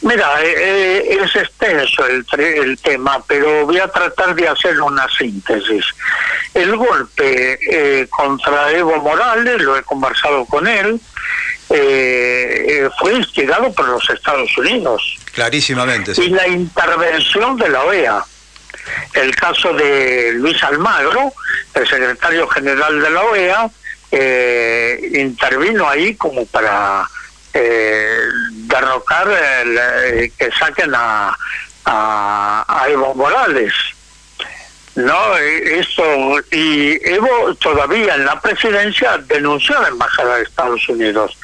Mira, 0.01 0.43
eh, 0.43 0.53
eh, 0.58 1.19
es 1.21 1.36
extenso 1.36 2.06
el, 2.08 2.25
el, 2.39 2.77
tema, 2.79 3.23
pero 3.27 3.65
voy 3.65 3.77
a 3.79 3.88
tratar 3.88 4.34
de 4.34 4.47
hacer 4.47 4.79
una 4.82 5.08
síntesis. 5.10 5.86
El 6.53 6.75
golpe 6.75 7.60
eh, 7.69 8.08
contra 8.10 8.71
Evo 8.71 8.97
Morales, 8.97 9.62
lo 9.62 9.77
he 9.77 9.84
conversado 9.84 10.45
con 10.45 10.67
él, 10.67 10.99
fue 12.99 13.13
instigado 13.13 13.71
por 13.73 13.88
los 13.88 14.10
Estados 14.10 14.57
Unidos. 14.57 15.17
Clarísimamente. 15.34 16.13
Y 16.17 16.29
la 16.29 16.47
intervención 16.47 17.57
de 17.57 17.69
la 17.69 17.84
OEA. 17.84 18.25
El 19.13 19.36
caso 19.36 19.73
de 19.73 20.34
Luis 20.36 20.62
Almagro, 20.63 21.34
el 21.73 21.88
secretario 21.88 22.47
general 22.47 23.01
de 23.01 23.10
la 23.10 23.23
OEA, 23.23 23.69
eh, 24.12 25.10
intervino 25.13 25.88
ahí 25.88 26.15
como 26.15 26.45
para 26.45 27.07
eh, 27.53 28.27
derrocar, 28.51 29.27
eh, 29.29 30.31
que 30.38 30.51
saquen 30.51 30.91
a, 30.93 31.38
a, 31.86 32.86
Evo 32.89 33.13
Morales. 33.15 33.73
No, 34.95 35.38
eh, 35.38 35.80
esto, 35.80 36.04
y 36.51 36.99
Evo 37.10 37.56
todavía 37.56 38.15
en 38.15 38.25
la 38.25 38.41
presidencia 38.41 39.17
denunció 39.19 39.77
a 39.77 39.84
la 39.84 39.88
Embajada 39.88 40.36
de 40.36 40.43
Estados 40.43 40.88
Unidos 40.89 41.38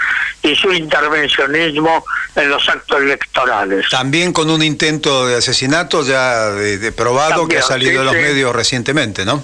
y 0.43 0.53
su 0.53 0.73
intervencionismo 0.73 2.03
en 2.35 2.49
los 2.49 2.67
actos 2.67 3.01
electorales. 3.01 3.87
También 3.89 4.33
con 4.33 4.49
un 4.49 4.61
intento 4.61 5.27
de 5.27 5.37
asesinato 5.37 6.03
ya 6.03 6.51
de, 6.51 6.91
probado 6.91 7.47
que 7.47 7.59
ha 7.59 7.61
salido 7.61 7.99
de 7.99 8.05
los 8.05 8.13
medios 8.13 8.53
recientemente, 8.53 9.23
¿no? 9.23 9.43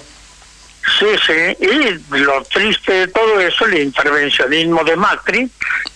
Sí, 0.98 1.06
sí, 1.26 1.56
y 1.60 2.18
lo 2.18 2.42
triste 2.44 2.92
de 2.92 3.08
todo 3.08 3.40
eso, 3.40 3.64
el 3.64 3.78
intervencionismo 3.78 4.84
de 4.84 4.96
Macri, 4.96 5.50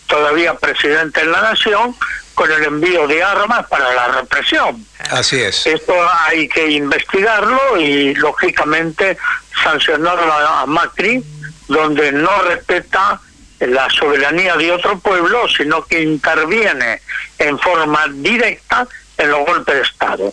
todavía 0.06 0.54
presidente 0.54 1.20
de 1.20 1.26
la 1.26 1.42
nación, 1.42 1.94
con 2.38 2.52
el 2.52 2.62
envío 2.62 3.08
de 3.08 3.20
armas 3.20 3.66
para 3.66 3.92
la 3.92 4.06
represión. 4.20 4.86
Así 5.10 5.40
es. 5.40 5.66
Esto 5.66 5.92
hay 6.20 6.48
que 6.48 6.70
investigarlo 6.70 7.76
y, 7.76 8.14
lógicamente, 8.14 9.18
sancionarlo 9.60 10.32
a 10.32 10.64
Macri, 10.66 11.20
donde 11.66 12.12
no 12.12 12.30
respeta 12.42 13.20
la 13.58 13.90
soberanía 13.90 14.54
de 14.56 14.70
otro 14.70 15.00
pueblo, 15.00 15.48
sino 15.48 15.84
que 15.84 16.00
interviene 16.00 17.02
en 17.40 17.58
forma 17.58 18.06
directa 18.08 18.86
en 19.16 19.30
los 19.32 19.44
golpes 19.44 19.74
de 19.74 19.82
Estado. 19.82 20.32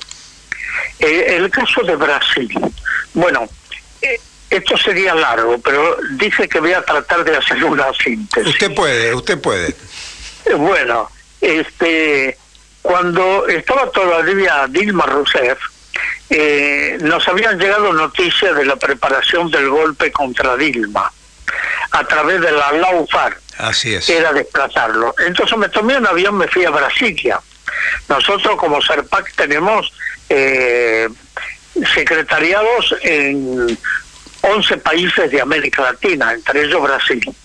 Eh, 1.00 1.38
el 1.38 1.50
caso 1.50 1.82
de 1.82 1.96
Brasil. 1.96 2.54
Bueno, 3.16 3.50
eh, 4.04 4.22
esto 4.52 4.78
sería 4.78 5.16
largo, 5.16 5.58
pero 5.58 5.98
dice 6.12 6.48
que 6.48 6.60
voy 6.60 6.74
a 6.74 6.84
tratar 6.84 7.24
de 7.26 7.36
hacer 7.36 7.64
una 7.64 7.92
síntesis. 7.94 8.54
Usted 8.54 8.76
puede, 8.76 9.16
usted 9.16 9.42
puede. 9.42 9.76
Bueno, 10.56 11.10
este, 11.46 12.38
cuando 12.82 13.48
estaba 13.48 13.92
todavía 13.92 14.66
Dilma 14.68 15.06
Rousseff, 15.06 15.60
eh, 16.30 16.98
nos 17.02 17.28
habían 17.28 17.60
llegado 17.60 17.94
noticias 17.94 18.56
de 18.56 18.66
la 18.66 18.76
preparación 18.76 19.52
del 19.52 19.70
golpe 19.70 20.12
contra 20.12 20.58
Dilma 20.58 21.12
a 21.92 22.04
través 22.06 22.42
de 22.42 22.52
la 22.52 22.72
LAUFAR. 22.72 23.38
Así 23.60 23.94
es. 23.94 24.10
Era 24.10 24.34
desplazarlo. 24.34 25.14
Entonces 25.20 25.56
me 25.58 25.70
tomé 25.70 25.98
un 25.98 26.08
avión, 26.08 26.36
me 26.36 26.48
fui 26.48 26.66
a 26.66 26.72
Brasilia. 26.72 27.40
Nosotros 28.10 28.56
como 28.58 28.82
SERPAC 28.82 29.36
tenemos 29.36 29.94
eh, 30.28 31.08
secretariados 31.94 32.96
en 33.04 33.78
11 34.42 34.78
países 34.78 35.30
de 35.30 35.42
América 35.42 35.84
Latina, 35.84 36.34
entre 36.34 36.64
ellos 36.64 36.82
Brasil. 36.82 37.36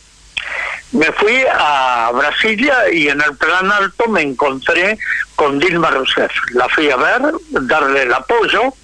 Me 0.92 1.12
fui 1.12 1.44
a 1.52 2.10
Brasilia 2.12 2.90
y 2.92 3.08
en 3.08 3.20
el 3.20 3.36
plan 3.36 3.70
alto 3.70 4.08
me 4.08 4.22
encontré 4.22 4.98
con 5.36 5.58
Dilma 5.58 5.90
Rousseff. 5.90 6.32
La 6.52 6.68
fui 6.68 6.90
a 6.90 6.96
ver, 6.96 7.22
darle 7.50 8.02
el 8.02 8.12
apoyo, 8.12 8.74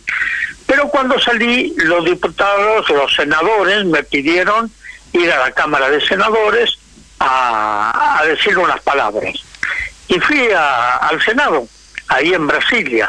pero 0.67 0.89
cuando 0.89 1.19
salí 1.19 1.75
los 1.79 2.05
diputados, 2.05 2.89
los 2.91 3.15
senadores 3.15 3.85
me 3.87 4.05
pidieron 4.05 4.71
ir 5.13 5.33
a 5.33 5.39
la 5.39 5.53
Cámara 5.53 5.91
de 5.91 6.01
Senadores 6.01 6.79
a, 7.19 8.23
decir 8.27 8.57
unas 8.57 8.81
palabras. 8.83 9.35
Y 10.09 10.21
fui 10.21 10.49
al 10.53 11.21
Senado, 11.25 11.67
ahí 12.09 12.33
en 12.35 12.47
Brasilia, 12.47 13.09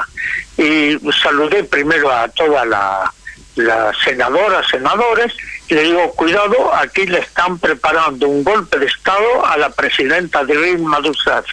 y 0.57 0.97
saludé 1.21 1.63
primero 1.63 2.11
a 2.11 2.27
toda 2.29 2.65
la, 2.65 3.13
las 3.55 3.97
senadoras, 3.99 4.67
senadores, 4.67 5.33
le 5.75 5.83
digo, 5.83 6.11
cuidado, 6.13 6.73
aquí 6.73 7.05
le 7.05 7.19
están 7.19 7.57
preparando 7.59 8.27
un 8.27 8.43
golpe 8.43 8.79
de 8.79 8.85
Estado 8.85 9.45
a 9.45 9.57
la 9.57 9.69
presidenta 9.69 10.43
Dilma 10.43 10.99
Rousseff. 10.99 11.45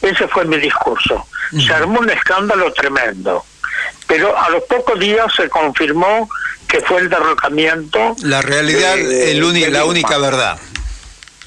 Ese 0.00 0.28
fue 0.28 0.44
mi 0.44 0.58
discurso. 0.58 1.26
Se 1.64 1.72
armó 1.72 2.00
un 2.00 2.10
escándalo 2.10 2.72
tremendo. 2.72 3.44
Pero 4.06 4.38
a 4.38 4.48
los 4.50 4.62
pocos 4.64 4.98
días 4.98 5.32
se 5.34 5.48
confirmó 5.48 6.28
que 6.66 6.80
fue 6.80 7.00
el 7.00 7.08
derrocamiento. 7.08 8.16
La 8.22 8.42
realidad, 8.42 8.98
es 8.98 9.36
la 9.70 9.84
única 9.84 10.18
verdad. 10.18 10.58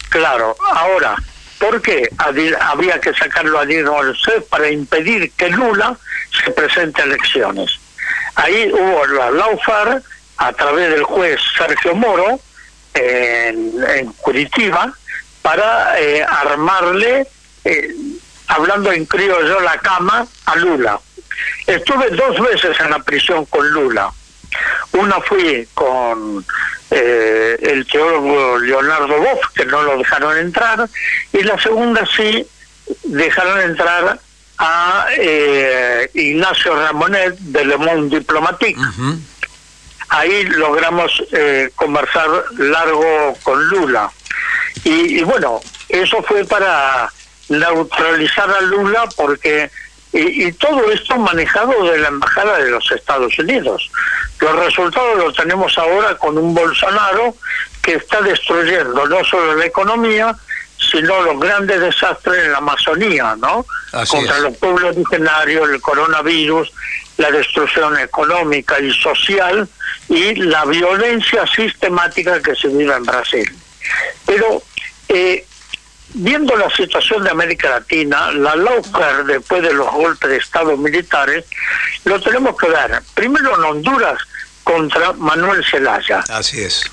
Claro, 0.09 0.55
ahora, 0.73 1.15
¿por 1.59 1.81
qué 1.81 2.09
había 2.17 2.99
que 2.99 3.13
sacarlo 3.13 3.59
a 3.59 3.65
Dilma 3.65 4.01
Rousseff 4.01 4.43
para 4.49 4.69
impedir 4.69 5.31
que 5.31 5.49
Lula 5.49 5.97
se 6.31 6.51
presente 6.51 7.01
a 7.01 7.05
elecciones. 7.05 7.71
Ahí 8.35 8.71
hubo 8.71 9.05
la 9.07 9.31
Laufar 9.31 10.01
a 10.41 10.53
través 10.53 10.89
del 10.89 11.03
juez 11.03 11.39
Sergio 11.55 11.93
Moro 11.93 12.39
en, 12.95 14.11
Curitiba 14.21 14.91
para 15.43 15.99
eh, 15.99 16.25
armarle, 16.27 17.27
eh, 17.63 17.95
hablando 18.47 18.91
en 18.91 19.05
criollo, 19.05 19.59
la 19.59 19.77
cama 19.77 20.25
a 20.45 20.55
Lula. 20.55 20.99
Estuve 21.67 22.09
dos 22.09 22.39
veces 22.39 22.79
en 22.79 22.89
la 22.89 22.99
prisión 22.99 23.45
con 23.45 23.69
Lula. 23.69 24.11
Una 24.93 25.21
fui 25.21 25.67
con 25.75 26.43
eh, 26.89 27.57
el 27.61 27.85
teólogo 27.85 28.57
Leonardo 28.57 29.19
Boff, 29.19 29.47
que 29.53 29.65
no 29.65 29.83
lo 29.83 29.97
dejaron 29.99 30.37
entrar, 30.37 30.89
y 31.33 31.43
la 31.43 31.59
segunda 31.61 32.03
sí 32.17 32.45
dejaron 33.03 33.61
entrar 33.61 34.19
a 34.57 35.05
eh, 35.17 36.09
Ignacio 36.15 36.75
Ramonet 36.75 37.37
de 37.37 37.65
Le 37.65 37.77
Monde 37.77 38.19
Diplomatique. 38.19 38.81
Ahí 40.11 40.43
logramos 40.43 41.11
eh, 41.31 41.71
conversar 41.75 42.29
largo 42.57 43.33
con 43.43 43.67
Lula. 43.69 44.11
y 44.83 45.21
bueno, 45.23 45.59
eso 45.89 46.21
fue 46.23 46.45
para 46.45 47.11
neutralizar 47.49 48.49
a 48.49 48.61
Lula 48.61 49.07
porque 49.15 49.69
y, 50.13 50.51
todo 50.53 50.91
esto 50.91 51.17
manejado 51.17 51.85
de 51.89 51.99
la 51.99 52.09
Embajada 52.09 52.57
de 52.57 52.69
los 52.69 52.91
Estados 52.91 53.37
Unidos. 53.39 53.89
Los 54.39 54.55
resultados 54.57 55.17
los 55.17 55.35
tenemos 55.35 55.77
ahora 55.77 56.17
con 56.17 56.37
un 56.37 56.53
Bolsonaro 56.53 57.35
que 57.81 57.93
está 57.93 58.21
destruyendo 58.21 59.07
no 59.07 59.23
solo 59.23 59.55
la 59.55 59.65
economía, 59.65 60.35
sino 60.77 61.21
los 61.21 61.39
grandes 61.39 61.79
desastres 61.79 62.43
en 62.43 62.51
la 62.51 62.57
Amazonía, 62.57 63.35
¿no? 63.37 63.65
Contra 64.09 64.39
los 64.39 64.57
pueblos 64.57 64.95
originarios, 64.97 65.69
el 65.69 65.79
coronavirus, 65.79 66.71
la 67.21 67.31
destrucción 67.31 67.97
económica 67.99 68.79
y 68.79 68.91
social 68.91 69.67
y 70.09 70.35
la 70.35 70.65
violencia 70.65 71.45
sistemática 71.47 72.41
que 72.41 72.55
se 72.55 72.67
vive 72.67 72.93
en 72.93 73.03
Brasil. 73.03 73.55
Pero 74.25 74.61
eh, 75.07 75.45
viendo 76.13 76.55
la 76.55 76.69
situación 76.69 77.23
de 77.23 77.29
América 77.29 77.69
Latina, 77.69 78.31
la 78.31 78.55
LAUCAR 78.55 79.25
después 79.25 79.61
de 79.61 79.73
los 79.73 79.89
golpes 79.91 80.29
de 80.29 80.37
Estado 80.37 80.75
militares, 80.75 81.45
lo 82.05 82.19
tenemos 82.19 82.57
que 82.57 82.67
ver 82.67 83.01
primero 83.13 83.55
en 83.57 83.63
Honduras 83.63 84.19
contra 84.63 85.13
Manuel 85.13 85.63
Zelaya. 85.69 86.23
Así 86.29 86.61
es. 86.61 86.89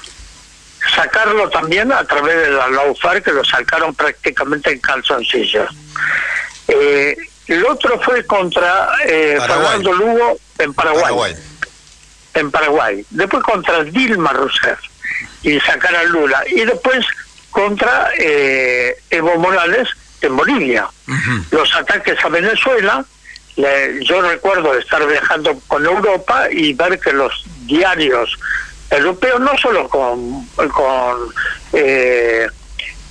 Sacarlo 0.95 1.49
también 1.51 1.91
a 1.91 2.05
través 2.05 2.37
de 2.37 2.51
la 2.51 2.69
LAUFAR, 2.69 3.23
que 3.23 3.33
lo 3.33 3.45
sacaron 3.45 3.95
prácticamente 3.95 4.73
en 4.73 4.79
calzoncillos. 4.79 5.71
Eh, 6.69 7.17
el 7.49 7.65
otro 7.67 8.01
fue 8.01 8.25
contra 8.25 8.91
eh, 9.07 9.39
Fernando 9.47 9.93
Lugo 9.93 10.39
en 10.59 10.75
Paraguay. 10.75 11.35
En 12.35 12.51
Paraguay. 12.51 13.05
Después 13.11 13.43
contra 13.43 13.85
Dilma 13.85 14.33
Rousseff 14.33 14.79
y 15.43 15.59
sacar 15.61 15.95
a 15.97 16.05
Lula. 16.05 16.45
Y 16.49 16.65
después 16.65 17.05
contra 17.51 18.11
eh, 18.19 18.97
Evo 19.11 19.37
Morales 19.39 19.89
en 20.21 20.37
Bolivia. 20.37 20.89
Los 21.51 21.75
ataques 21.75 22.23
a 22.23 22.29
Venezuela, 22.29 23.05
yo 24.03 24.23
recuerdo 24.23 24.77
estar 24.77 25.07
viajando 25.07 25.59
con 25.67 25.85
Europa 25.85 26.49
y 26.51 26.75
ver 26.75 26.99
que 27.01 27.13
los 27.13 27.45
diarios 27.67 28.39
europeos, 28.91 29.41
no 29.41 29.57
solo 29.59 29.89
con, 29.89 30.47
con 30.57 31.33
eh, 31.73 32.47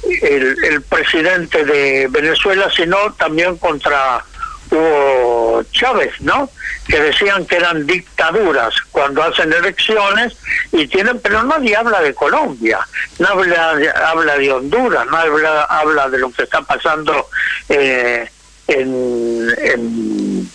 el, 0.03 0.81
presidente 0.83 1.63
de 1.65 2.07
Venezuela, 2.09 2.69
sino 2.75 3.13
también 3.13 3.57
contra 3.57 4.23
Hugo 4.71 5.63
Chávez, 5.71 6.13
¿no? 6.21 6.49
Que 6.87 6.99
decían 6.99 7.45
que 7.45 7.57
eran 7.57 7.85
dictaduras 7.85 8.73
cuando 8.91 9.23
hacen 9.23 9.51
elecciones 9.51 10.35
y 10.71 10.87
tienen, 10.87 11.19
pero 11.19 11.43
nadie 11.43 11.75
habla 11.75 12.01
de 12.01 12.13
Colombia, 12.13 12.79
no 13.19 13.27
habla, 13.27 13.75
habla 14.05 14.37
de 14.37 14.51
Honduras, 14.51 15.05
no 15.07 15.17
habla, 15.17 15.63
habla 15.63 16.09
de 16.09 16.19
lo 16.19 16.31
que 16.31 16.43
está 16.43 16.61
pasando 16.61 17.29
eh, 17.69 18.29
en, 18.67 19.53
en 19.57 20.51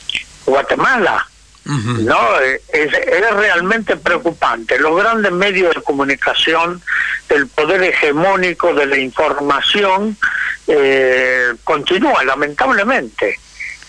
Guatemala. 0.46 1.26
No, 1.64 2.40
es, 2.40 2.60
es, 2.72 3.34
realmente 3.34 3.96
preocupante. 3.96 4.78
Los 4.78 4.96
grandes 4.96 5.30
medios 5.32 5.74
de 5.74 5.82
comunicación, 5.82 6.82
el 7.28 7.46
poder 7.46 7.82
hegemónico 7.84 8.74
de 8.74 8.86
la 8.86 8.98
información, 8.98 10.16
eh, 10.66 11.52
continúa 11.62 12.24
lamentablemente. 12.24 13.38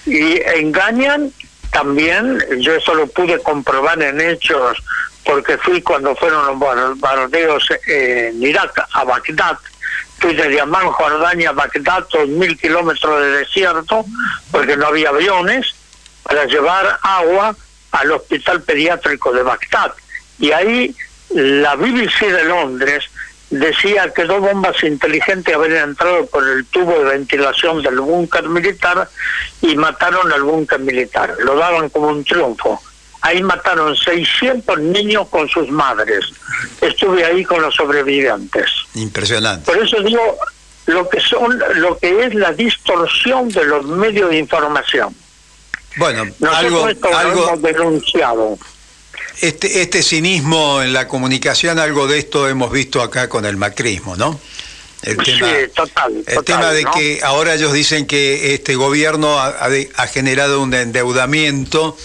Y 0.06 0.40
engañan 0.56 1.32
también, 1.72 2.40
yo 2.60 2.76
eso 2.76 2.94
lo 2.94 3.08
pude 3.08 3.40
comprobar 3.40 4.02
en 4.02 4.22
hechos 4.22 4.78
porque 5.26 5.58
fui 5.58 5.82
cuando 5.82 6.16
fueron 6.16 6.46
los 6.46 6.60
bombardeos 6.60 7.68
en 7.88 8.42
Irak 8.44 8.88
a 8.92 9.04
Bagdad, 9.04 9.58
fui 10.20 10.36
de 10.36 10.50
Diamán, 10.50 10.88
Jordania 10.88 11.50
a 11.50 11.54
Bagdad, 11.54 12.08
dos 12.12 12.28
mil 12.28 12.58
kilómetros 12.58 13.22
de 13.22 13.30
desierto, 13.40 14.06
porque 14.52 14.78
no 14.78 14.88
había 14.88 15.10
aviones, 15.10 15.74
para 16.24 16.46
llevar 16.46 17.00
agua 17.02 17.56
al 17.92 18.12
hospital 18.12 18.62
pediátrico 18.64 19.32
de 19.32 19.44
Bagdad. 19.44 19.94
Y 20.40 20.52
ahí 20.52 20.96
la 21.30 21.76
BBC 21.76 22.32
de 22.32 22.46
Londres 22.46 23.06
decía 23.50 24.12
que 24.14 24.24
dos 24.24 24.42
bombas 24.42 24.84
inteligentes 24.84 25.54
habían 25.54 25.90
entrado 25.90 26.26
por 26.26 26.48
el 26.48 26.66
tubo 26.66 26.98
de 27.00 27.18
ventilación 27.18 27.84
del 27.84 28.00
búnker 28.00 28.48
militar 28.50 29.08
y 29.62 29.76
mataron 29.76 30.32
al 30.32 30.44
búnker 30.44 30.80
militar. 30.80 31.36
Lo 31.40 31.56
daban 31.56 31.90
como 31.90 32.08
un 32.08 32.24
triunfo. 32.24 32.82
Ahí 33.22 33.42
mataron 33.42 33.96
600 33.96 34.80
niños 34.80 35.30
con 35.30 35.48
sus 35.48 35.70
madres. 35.70 36.26
Estuve 36.82 37.24
ahí 37.24 37.46
con 37.46 37.62
los 37.62 37.74
sobrevivientes. 37.76 38.70
Impresionante. 38.96 39.72
Por 39.72 39.82
eso 39.82 40.02
digo 40.02 40.38
lo 40.88 41.08
que 41.08 41.22
son 41.22 41.58
lo 41.76 41.98
que 41.98 42.26
es 42.26 42.34
la 42.34 42.52
distorsión 42.52 43.48
de 43.50 43.64
los 43.64 43.86
medios 43.86 44.30
de 44.30 44.40
información. 44.40 45.16
Bueno, 45.96 46.24
algo, 46.52 46.86
algo 46.86 47.48
hemos 47.48 47.62
denunciado. 47.62 48.58
Este, 49.42 49.82
este 49.82 50.04
cinismo 50.04 50.82
en 50.82 50.94
la 50.94 51.08
comunicación, 51.08 51.80
algo 51.80 52.08
de 52.08 52.20
esto 52.20 52.48
hemos 52.48 52.72
visto 52.72 53.02
acá 53.02 53.30
con 53.30 53.46
el 53.46 53.58
macrismo, 53.58 54.16
¿no? 54.16 54.40
El 55.02 55.18
tema, 55.18 55.48
sí, 55.48 55.54
total, 55.76 56.24
el 56.26 56.44
tema 56.46 56.72
de 56.72 56.86
que 56.86 57.20
ahora 57.24 57.56
ellos 57.56 57.74
dicen 57.74 58.06
que 58.06 58.54
este 58.54 58.76
gobierno 58.76 59.38
ha, 59.38 59.68
ha, 59.98 60.08
generado 60.08 60.62
un 60.62 60.74
endeudamiento 60.74 61.98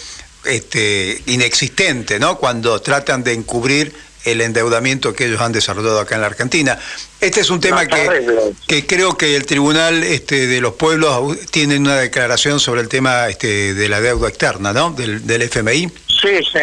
este, 0.44 1.22
inexistente, 1.26 2.18
¿no? 2.18 2.38
Cuando 2.38 2.80
tratan 2.80 3.22
de 3.22 3.34
encubrir 3.34 3.94
el 4.24 4.40
endeudamiento 4.40 5.14
que 5.14 5.26
ellos 5.26 5.40
han 5.40 5.52
desarrollado 5.52 6.00
acá 6.00 6.14
en 6.14 6.20
la 6.22 6.26
Argentina. 6.28 6.78
Este 7.20 7.40
es 7.40 7.50
un 7.50 7.60
tema 7.60 7.86
que, 7.86 8.54
que 8.66 8.86
creo 8.86 9.16
que 9.16 9.36
el 9.36 9.46
Tribunal 9.46 10.02
este, 10.02 10.46
de 10.46 10.60
los 10.60 10.74
Pueblos 10.74 11.38
tiene 11.50 11.76
una 11.76 11.96
declaración 11.96 12.60
sobre 12.60 12.80
el 12.80 12.88
tema 12.88 13.28
este, 13.28 13.74
de 13.74 13.88
la 13.88 14.00
deuda 14.00 14.28
externa, 14.28 14.72
¿no? 14.72 14.90
Del, 14.90 15.26
del 15.26 15.42
FMI. 15.42 15.90
Sí, 16.06 16.38
sí. 16.52 16.60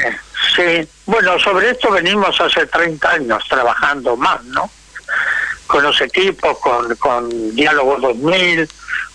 Sí, 0.56 0.88
bueno, 1.06 1.40
sobre 1.40 1.72
esto 1.72 1.92
venimos 1.92 2.40
hace 2.40 2.66
30 2.68 3.10
años 3.10 3.44
trabajando 3.50 4.16
más, 4.16 4.44
¿no? 4.46 4.70
Con 5.68 5.84
los 5.84 6.00
equipos, 6.02 6.60
con, 6.60 6.96
con 6.98 7.56
Diálogo 7.56 7.98
2000, 8.00 8.70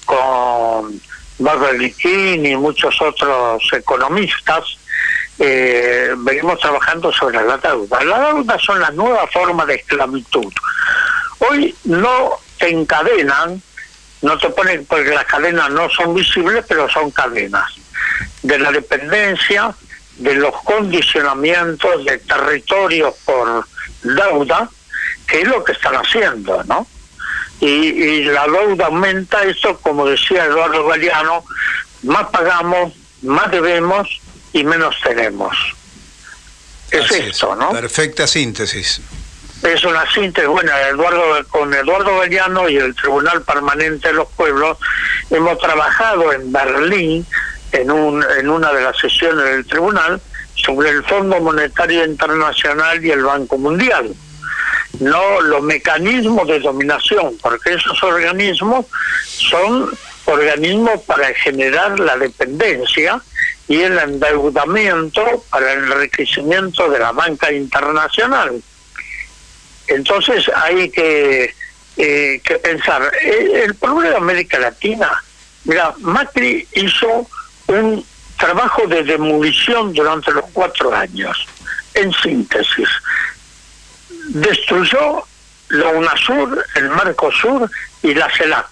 con 0.04 1.00
Liquín 1.78 2.44
y 2.44 2.56
muchos 2.56 3.00
otros 3.00 3.62
economistas, 3.72 4.76
eh, 5.42 6.14
venimos 6.18 6.60
trabajando 6.60 7.10
sobre 7.10 7.42
la 7.42 7.56
deuda. 7.56 8.04
La 8.04 8.28
deuda 8.28 8.58
son 8.58 8.78
las 8.78 8.92
nuevas 8.92 9.32
formas 9.32 9.66
de 9.66 9.76
esclavitud. 9.76 10.52
Hoy 11.38 11.74
no 11.84 12.32
te 12.58 12.68
encadenan, 12.68 13.62
no 14.20 14.38
te 14.38 14.50
ponen, 14.50 14.84
porque 14.84 15.08
las 15.08 15.24
cadenas 15.24 15.70
no 15.70 15.88
son 15.88 16.14
visibles, 16.14 16.62
pero 16.68 16.90
son 16.90 17.10
cadenas 17.10 17.72
de 18.42 18.58
la 18.58 18.70
dependencia, 18.70 19.74
de 20.16 20.34
los 20.34 20.54
condicionamientos 20.62 22.04
de 22.04 22.18
territorios 22.18 23.14
por 23.24 23.64
deuda, 24.02 24.68
que 25.26 25.40
es 25.40 25.48
lo 25.48 25.64
que 25.64 25.72
están 25.72 25.94
haciendo, 25.94 26.62
¿no? 26.64 26.86
Y, 27.60 28.24
la 28.24 28.46
deuda 28.46 28.86
aumenta, 28.86 29.42
esto 29.44 29.78
como 29.78 30.04
decía 30.04 30.44
Eduardo 30.44 30.86
Galeano, 30.86 31.44
más 32.02 32.28
pagamos, 32.28 32.92
más 33.22 33.50
debemos 33.50 34.20
y 34.52 34.64
menos 34.64 34.96
tenemos. 35.02 35.56
Es 36.90 37.10
esto, 37.10 37.54
¿no? 37.54 37.70
Perfecta 37.70 38.26
síntesis. 38.26 39.00
Es 39.62 39.84
una 39.84 40.10
síntesis, 40.10 40.48
bueno, 40.48 40.72
Eduardo, 40.90 41.46
con 41.48 41.72
Eduardo 41.72 42.18
Galeano 42.18 42.68
y 42.68 42.76
el 42.76 42.94
Tribunal 42.94 43.42
Permanente 43.42 44.08
de 44.08 44.14
los 44.14 44.28
Pueblos 44.30 44.78
hemos 45.28 45.58
trabajado 45.58 46.32
en 46.32 46.50
Berlín 46.50 47.26
en, 47.72 47.90
un, 47.90 48.24
en 48.38 48.48
una 48.48 48.72
de 48.72 48.82
las 48.82 48.96
sesiones 48.98 49.44
del 49.44 49.66
tribunal 49.66 50.20
sobre 50.54 50.90
el 50.90 51.04
Fondo 51.04 51.40
Monetario 51.40 52.04
Internacional 52.04 53.04
y 53.04 53.10
el 53.10 53.22
Banco 53.22 53.58
Mundial. 53.58 54.14
No 54.98 55.40
los 55.42 55.62
mecanismos 55.62 56.48
de 56.48 56.58
dominación, 56.60 57.36
porque 57.40 57.74
esos 57.74 58.02
organismos 58.02 58.86
son 59.24 59.90
organismos 60.24 61.00
para 61.02 61.32
generar 61.34 61.98
la 61.98 62.16
dependencia 62.16 63.20
y 63.70 63.82
el 63.82 63.96
endeudamiento 63.96 65.44
para 65.48 65.72
el 65.72 65.84
enriquecimiento 65.84 66.90
de 66.90 66.98
la 66.98 67.12
banca 67.12 67.52
internacional. 67.52 68.60
Entonces 69.86 70.50
hay 70.52 70.90
que, 70.90 71.54
eh, 71.96 72.40
que 72.42 72.58
pensar, 72.58 73.00
el 73.22 73.72
problema 73.76 74.10
de 74.10 74.16
América 74.16 74.58
Latina, 74.58 75.22
mira, 75.66 75.94
Macri 75.98 76.66
hizo 76.72 77.28
un 77.68 78.04
trabajo 78.36 78.88
de 78.88 79.04
demolición 79.04 79.92
durante 79.92 80.32
los 80.32 80.46
cuatro 80.52 80.92
años, 80.92 81.46
en 81.94 82.12
síntesis. 82.12 82.88
Destruyó 84.30 85.22
la 85.68 85.90
UNASUR, 85.90 86.66
el 86.74 86.90
Mercosur 86.90 87.70
y 88.02 88.14
la 88.14 88.28
CELAC, 88.36 88.66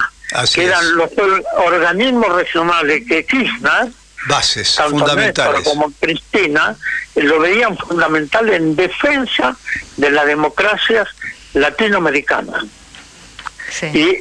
que 0.53 0.65
eran 0.65 0.97
los 0.97 1.13
organismos 1.57 2.35
regionales 2.35 3.05
que 3.07 3.25
Kirchner, 3.25 3.93
bases 4.27 4.75
tanto 4.75 4.99
fundamentales 4.99 5.65
como 5.65 5.93
Cristina, 6.01 6.77
lo 7.15 7.41
veían 7.41 7.77
fundamental 7.77 8.49
en 8.51 8.75
defensa 8.77 9.57
de 9.97 10.11
las 10.11 10.27
democracias 10.27 11.09
latinoamericanas. 11.55 12.65
Y 13.93 14.17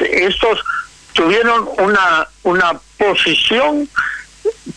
estos 0.00 0.64
tuvieron 1.12 1.68
una, 1.78 2.28
una 2.44 2.80
posición 2.96 3.88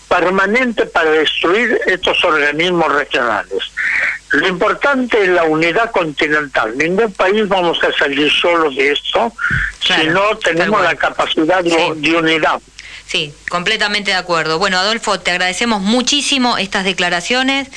permanente 0.08 0.86
para 0.86 1.12
destruir 1.12 1.80
estos 1.86 2.24
organismos 2.24 2.92
regionales. 2.94 3.72
Lo 4.32 4.48
importante 4.48 5.22
es 5.22 5.30
la 5.30 5.44
unidad 5.44 5.92
continental. 5.92 6.78
Ningún 6.78 7.12
país 7.14 7.48
vamos 7.48 7.84
a 7.84 7.92
salir 7.92 8.32
solo 8.32 8.72
de 8.72 8.92
esto 8.92 9.32
si 9.82 10.08
no 10.08 10.38
tenemos 10.38 10.82
la 10.82 10.96
capacidad 10.96 11.64
de 11.64 12.16
unidad. 12.16 12.62
Sí, 13.12 13.34
completamente 13.50 14.12
de 14.12 14.16
acuerdo. 14.16 14.58
Bueno, 14.58 14.78
Adolfo, 14.78 15.20
te 15.20 15.32
agradecemos 15.32 15.82
muchísimo 15.82 16.58
estas 16.58 16.86
declaraciones, 16.86 17.68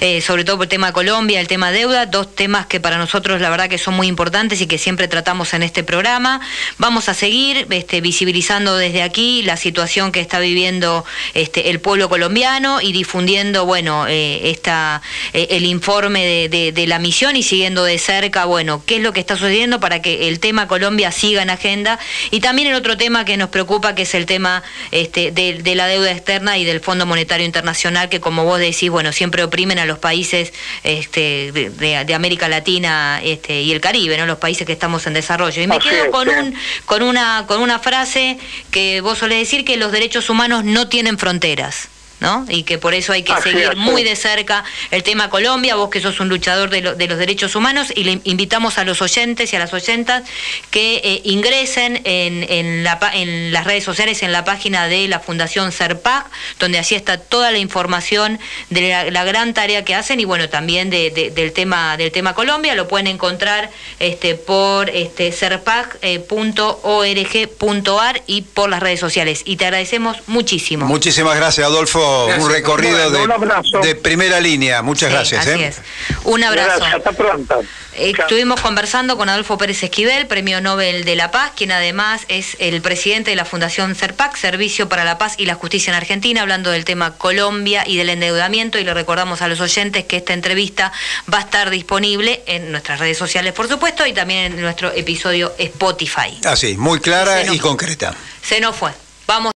eh, 0.00 0.20
sobre 0.20 0.42
todo 0.42 0.56
por 0.56 0.64
el 0.64 0.68
tema 0.68 0.88
de 0.88 0.92
Colombia, 0.92 1.38
el 1.38 1.46
tema 1.46 1.70
deuda, 1.70 2.06
dos 2.06 2.34
temas 2.34 2.66
que 2.66 2.80
para 2.80 2.98
nosotros 2.98 3.40
la 3.40 3.50
verdad 3.50 3.68
que 3.68 3.78
son 3.78 3.94
muy 3.94 4.08
importantes 4.08 4.60
y 4.60 4.66
que 4.66 4.78
siempre 4.78 5.06
tratamos 5.06 5.54
en 5.54 5.62
este 5.62 5.84
programa. 5.84 6.40
Vamos 6.78 7.08
a 7.08 7.14
seguir 7.14 7.68
este, 7.70 8.00
visibilizando 8.00 8.76
desde 8.76 9.02
aquí 9.02 9.42
la 9.42 9.56
situación 9.56 10.10
que 10.10 10.18
está 10.18 10.40
viviendo 10.40 11.04
este, 11.34 11.70
el 11.70 11.78
pueblo 11.78 12.08
colombiano 12.08 12.80
y 12.80 12.90
difundiendo, 12.90 13.66
bueno, 13.66 14.08
eh, 14.08 14.50
esta, 14.50 15.02
eh, 15.34 15.46
el 15.50 15.66
informe 15.66 16.48
de, 16.48 16.72
de 16.72 16.86
la 16.88 16.98
misión 16.98 17.36
y 17.36 17.44
siguiendo 17.44 17.84
de 17.84 17.96
cerca, 18.00 18.44
bueno, 18.44 18.82
qué 18.84 18.96
es 18.96 19.02
lo 19.02 19.12
que 19.12 19.20
está 19.20 19.36
sucediendo 19.36 19.78
para 19.78 20.02
que 20.02 20.26
el 20.26 20.40
tema 20.40 20.66
Colombia 20.66 21.12
siga 21.12 21.42
en 21.42 21.50
agenda. 21.50 22.00
Y 22.32 22.40
también 22.40 22.66
el 22.66 22.74
otro 22.74 22.96
tema 22.96 23.24
que 23.24 23.36
nos 23.36 23.50
preocupa, 23.50 23.94
que 23.94 24.02
es 24.02 24.14
el 24.16 24.26
tema 24.26 24.64
este, 24.90 25.30
de, 25.32 25.74
la 25.74 25.86
deuda 25.86 26.10
externa 26.10 26.58
y 26.58 26.64
del 26.64 26.80
Fondo 26.80 27.06
Monetario 27.06 27.46
Internacional, 27.46 28.08
que 28.08 28.20
como 28.20 28.44
vos 28.44 28.58
decís, 28.58 28.90
bueno, 28.90 29.12
siempre 29.12 29.42
oprimen 29.42 29.78
a 29.78 29.86
los 29.86 29.98
países 29.98 30.52
este, 30.82 31.52
de, 31.52 32.14
América 32.14 32.48
Latina 32.48 33.20
este, 33.22 33.62
y 33.62 33.72
el 33.72 33.80
Caribe, 33.80 34.16
¿no? 34.16 34.26
Los 34.26 34.38
países 34.38 34.66
que 34.66 34.72
estamos 34.72 35.06
en 35.06 35.14
desarrollo. 35.14 35.62
Y 35.62 35.66
me 35.66 35.78
quedo 35.78 36.10
con, 36.10 36.28
un, 36.28 36.54
con, 36.86 37.02
una, 37.02 37.44
con 37.46 37.62
una 37.62 37.78
frase 37.78 38.38
que 38.70 39.00
vos 39.00 39.18
solés 39.18 39.38
decir 39.38 39.64
que 39.64 39.76
los 39.76 39.92
derechos 39.92 40.28
humanos 40.30 40.64
no 40.64 40.88
tienen 40.88 41.18
fronteras. 41.18 41.88
¿No? 42.20 42.44
Y 42.48 42.62
que 42.62 42.78
por 42.78 42.94
eso 42.94 43.12
hay 43.12 43.22
que 43.22 43.34
seguir 43.42 43.76
muy 43.76 44.04
de 44.04 44.14
cerca 44.14 44.64
el 44.90 45.02
tema 45.02 45.30
Colombia, 45.30 45.74
vos 45.74 45.90
que 45.90 46.00
sos 46.00 46.20
un 46.20 46.28
luchador 46.28 46.70
de, 46.70 46.94
de, 46.94 47.08
los 47.08 47.18
derechos 47.18 47.56
humanos, 47.56 47.88
y 47.94 48.04
le 48.04 48.20
invitamos 48.24 48.78
a 48.78 48.84
los 48.84 49.02
oyentes 49.02 49.52
y 49.52 49.56
a 49.56 49.58
las 49.58 49.72
oyentas 49.72 50.22
que 50.70 51.00
eh, 51.02 51.22
ingresen 51.24 52.00
en, 52.04 52.46
en, 52.48 52.84
la, 52.84 52.98
en 53.14 53.52
las 53.52 53.64
redes 53.64 53.84
sociales, 53.84 54.22
en 54.22 54.32
la 54.32 54.44
página 54.44 54.86
de 54.86 55.08
la 55.08 55.20
Fundación 55.20 55.72
CERPAC, 55.72 56.26
donde 56.58 56.78
así 56.78 56.94
está 56.94 57.18
toda 57.18 57.50
la 57.50 57.58
información 57.58 58.38
de 58.68 59.10
la, 59.10 59.24
gran 59.24 59.54
tarea 59.54 59.84
que 59.84 59.94
hacen 59.94 60.18
y 60.18 60.24
bueno, 60.24 60.48
también 60.48 60.90
de, 60.90 61.32
del 61.34 61.52
tema 61.52 61.96
del 61.96 62.10
tema 62.10 62.34
Colombia, 62.34 62.74
lo 62.74 62.88
pueden 62.88 63.06
encontrar 63.06 63.70
este, 63.98 64.34
por 64.34 64.90
este, 64.90 65.30
cerpac.org.ar 65.30 68.16
eh, 68.16 68.22
y 68.26 68.42
por 68.42 68.70
las 68.70 68.80
redes 68.80 69.00
sociales. 69.00 69.42
Y 69.44 69.56
te 69.56 69.66
agradecemos 69.66 70.16
muchísimo. 70.26 70.86
Muchísimas 70.86 71.36
gracias, 71.36 71.66
Adolfo 71.66 72.09
un 72.38 72.50
recorrido 72.50 73.10
de, 73.10 73.94
primera 73.94 74.40
línea. 74.40 74.82
Muchas 74.82 75.10
gracias. 75.10 75.46
Así 75.46 75.60
¿eh? 75.60 75.66
es. 75.66 75.80
Un 76.24 76.42
abrazo. 76.44 76.84
hasta 76.84 77.12
pronto. 77.12 77.62
Estuvimos 77.94 78.60
conversando 78.60 79.16
con 79.16 79.28
Adolfo 79.28 79.58
Pérez 79.58 79.82
Esquivel, 79.82 80.26
Premio 80.26 80.60
Nobel 80.60 81.04
de 81.04 81.16
la 81.16 81.30
Paz, 81.30 81.52
quien 81.56 81.72
además 81.72 82.22
es 82.28 82.56
el 82.60 82.80
presidente 82.80 83.30
de 83.30 83.36
la 83.36 83.44
Fundación 83.44 83.94
CERPAC, 83.94 84.36
Servicio 84.36 84.88
para 84.88 85.04
la 85.04 85.18
Paz 85.18 85.34
y 85.38 85.46
la 85.46 85.54
Justicia 85.54 85.90
en 85.90 85.96
Argentina, 85.96 86.42
hablando 86.42 86.70
del 86.70 86.84
tema 86.84 87.16
Colombia 87.16 87.84
y 87.86 87.96
del 87.96 88.08
endeudamiento. 88.10 88.78
Y 88.78 88.84
le 88.84 88.94
recordamos 88.94 89.42
a 89.42 89.48
los 89.48 89.60
oyentes 89.60 90.04
que 90.04 90.16
esta 90.16 90.32
entrevista 90.32 90.92
va 91.32 91.38
a 91.38 91.42
estar 91.42 91.70
disponible 91.70 92.42
en 92.46 92.70
nuestras 92.70 93.00
redes 93.00 93.18
sociales, 93.18 93.52
por 93.52 93.68
supuesto, 93.68 94.06
y 94.06 94.12
también 94.12 94.52
en 94.52 94.60
nuestro 94.60 94.92
episodio 94.92 95.52
Spotify. 95.58 96.38
Así, 96.44 96.76
muy 96.76 97.00
clara 97.00 97.42
y 97.52 97.58
concreta. 97.58 98.14
Se 98.42 98.60
nos 98.60 98.76
fue. 98.76 98.92
Vamos. 99.26 99.52